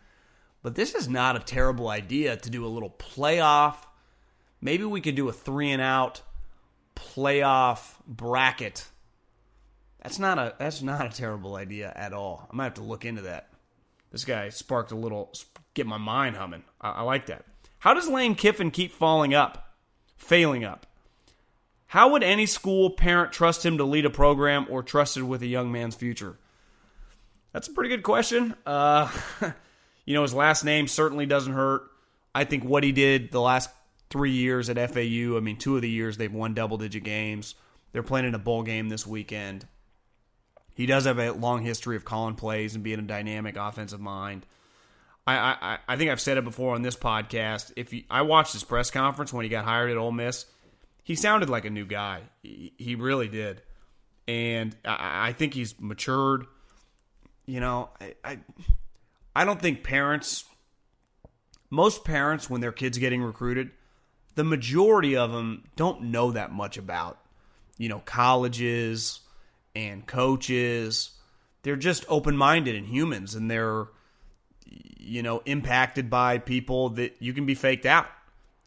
[0.62, 3.76] But this is not a terrible idea to do a little playoff.
[4.62, 6.22] Maybe we could do a three and out
[6.96, 8.88] playoff bracket.
[10.02, 12.48] That's not a that's not a terrible idea at all.
[12.52, 13.50] I might have to look into that.
[14.12, 15.34] This guy sparked a little
[15.74, 16.64] get my mind humming.
[16.80, 17.46] I, I like that.
[17.80, 19.76] How does Lane Kiffin keep falling up,
[20.16, 20.86] failing up?
[21.88, 25.48] How would any school parent trust him to lead a program or trusted with a
[25.48, 26.38] young man's future?
[27.54, 28.56] That's a pretty good question.
[28.66, 29.10] Uh,
[30.06, 31.84] you know, his last name certainly doesn't hurt.
[32.36, 33.70] I think what he did the last
[34.10, 35.38] three years at FAU.
[35.38, 37.56] I mean, two of the years they've won double digit games.
[37.92, 39.68] They're playing in a bowl game this weekend.
[40.76, 44.46] He does have a long history of calling plays and being a dynamic offensive mind.
[45.26, 47.72] I, I, I think I've said it before on this podcast.
[47.76, 50.46] If you, I watched his press conference when he got hired at Ole Miss,
[51.04, 52.22] he sounded like a new guy.
[52.42, 53.62] He, he really did,
[54.28, 56.46] and I, I think he's matured.
[57.46, 58.40] You know, I, I
[59.36, 60.46] I don't think parents,
[61.70, 63.72] most parents, when their kids getting recruited,
[64.36, 67.20] the majority of them don't know that much about,
[67.78, 69.20] you know, colleges
[69.76, 71.12] and coaches.
[71.64, 73.88] They're just open minded and humans, and they're,
[74.66, 78.08] you know, impacted by people that you can be faked out.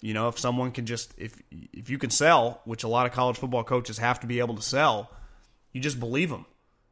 [0.03, 1.41] You know, if someone can just if
[1.73, 4.55] if you can sell, which a lot of college football coaches have to be able
[4.57, 5.11] to sell,
[5.73, 6.45] you just believe them.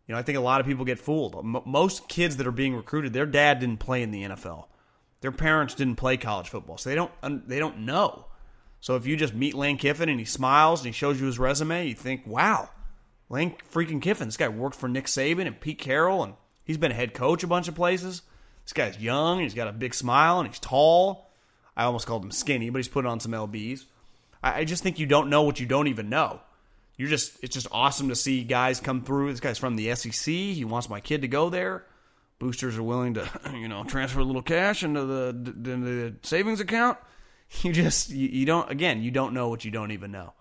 [0.07, 1.43] You know, I think a lot of people get fooled.
[1.45, 4.67] most kids that are being recruited, their dad didn't play in the NFL.
[5.21, 8.27] Their parents didn't play college football, so they don't they don't know.
[8.81, 11.39] So if you just meet Lane Kiffin and he smiles and he shows you his
[11.39, 12.69] resume, you think, wow,
[13.31, 14.29] Lane freaking Kiffin.
[14.29, 16.35] This guy worked for Nick Saban and Pete Carroll, and
[16.65, 18.21] he's been a head coach a bunch of places.
[18.65, 21.31] This guy's young, and he's got a big smile, and he's tall.
[21.75, 23.87] I almost called him skinny, but he's put on some lbs.
[24.43, 26.41] I, I just think you don't know what you don't even know.
[26.97, 29.31] You're just it's just awesome to see guys come through.
[29.31, 30.33] This guy's from the SEC.
[30.33, 31.85] He wants my kid to go there.
[32.39, 36.61] Boosters are willing to, you know, transfer a little cash into the, into the savings
[36.61, 36.99] account.
[37.63, 40.33] You just you, you don't again you don't know what you don't even know.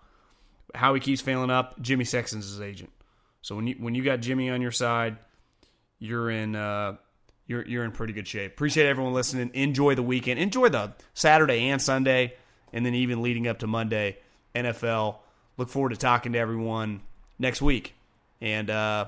[0.74, 1.80] How he keeps failing up.
[1.80, 2.90] Jimmy Sexton's his agent.
[3.42, 5.18] So when you when you got Jimmy on your side,
[5.98, 6.96] you're in uh,
[7.46, 8.52] you're you're in pretty good shape.
[8.52, 9.50] Appreciate everyone listening.
[9.54, 10.40] Enjoy the weekend.
[10.40, 12.34] Enjoy the Saturday and Sunday,
[12.72, 14.16] and then even leading up to Monday,
[14.54, 15.18] NFL.
[15.56, 17.02] Look forward to talking to everyone
[17.38, 17.94] next week.
[18.40, 19.06] And uh,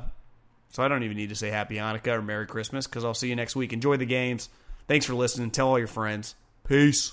[0.70, 3.28] so I don't even need to say Happy Hanukkah or Merry Christmas because I'll see
[3.28, 3.72] you next week.
[3.72, 4.48] Enjoy the games.
[4.88, 5.50] Thanks for listening.
[5.50, 6.34] Tell all your friends.
[6.66, 7.12] Peace.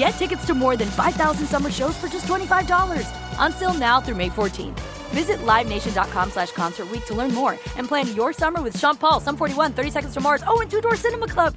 [0.00, 3.04] Get tickets to more than 5,000 summer shows for just $25.
[3.38, 4.80] Until now through May 14th.
[5.10, 9.36] Visit LiveNation.com slash Concert to learn more and plan your summer with Sean Paul, Sum
[9.36, 11.54] 41, 30 Seconds to Mars, oh, and Two Door Cinema Club.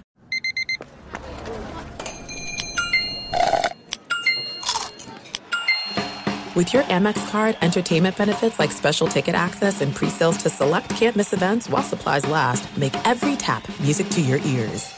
[6.53, 11.31] With your Amex card, entertainment benefits like special ticket access and pre-sales to select campus
[11.31, 14.93] events while supplies last make every tap music to your ears.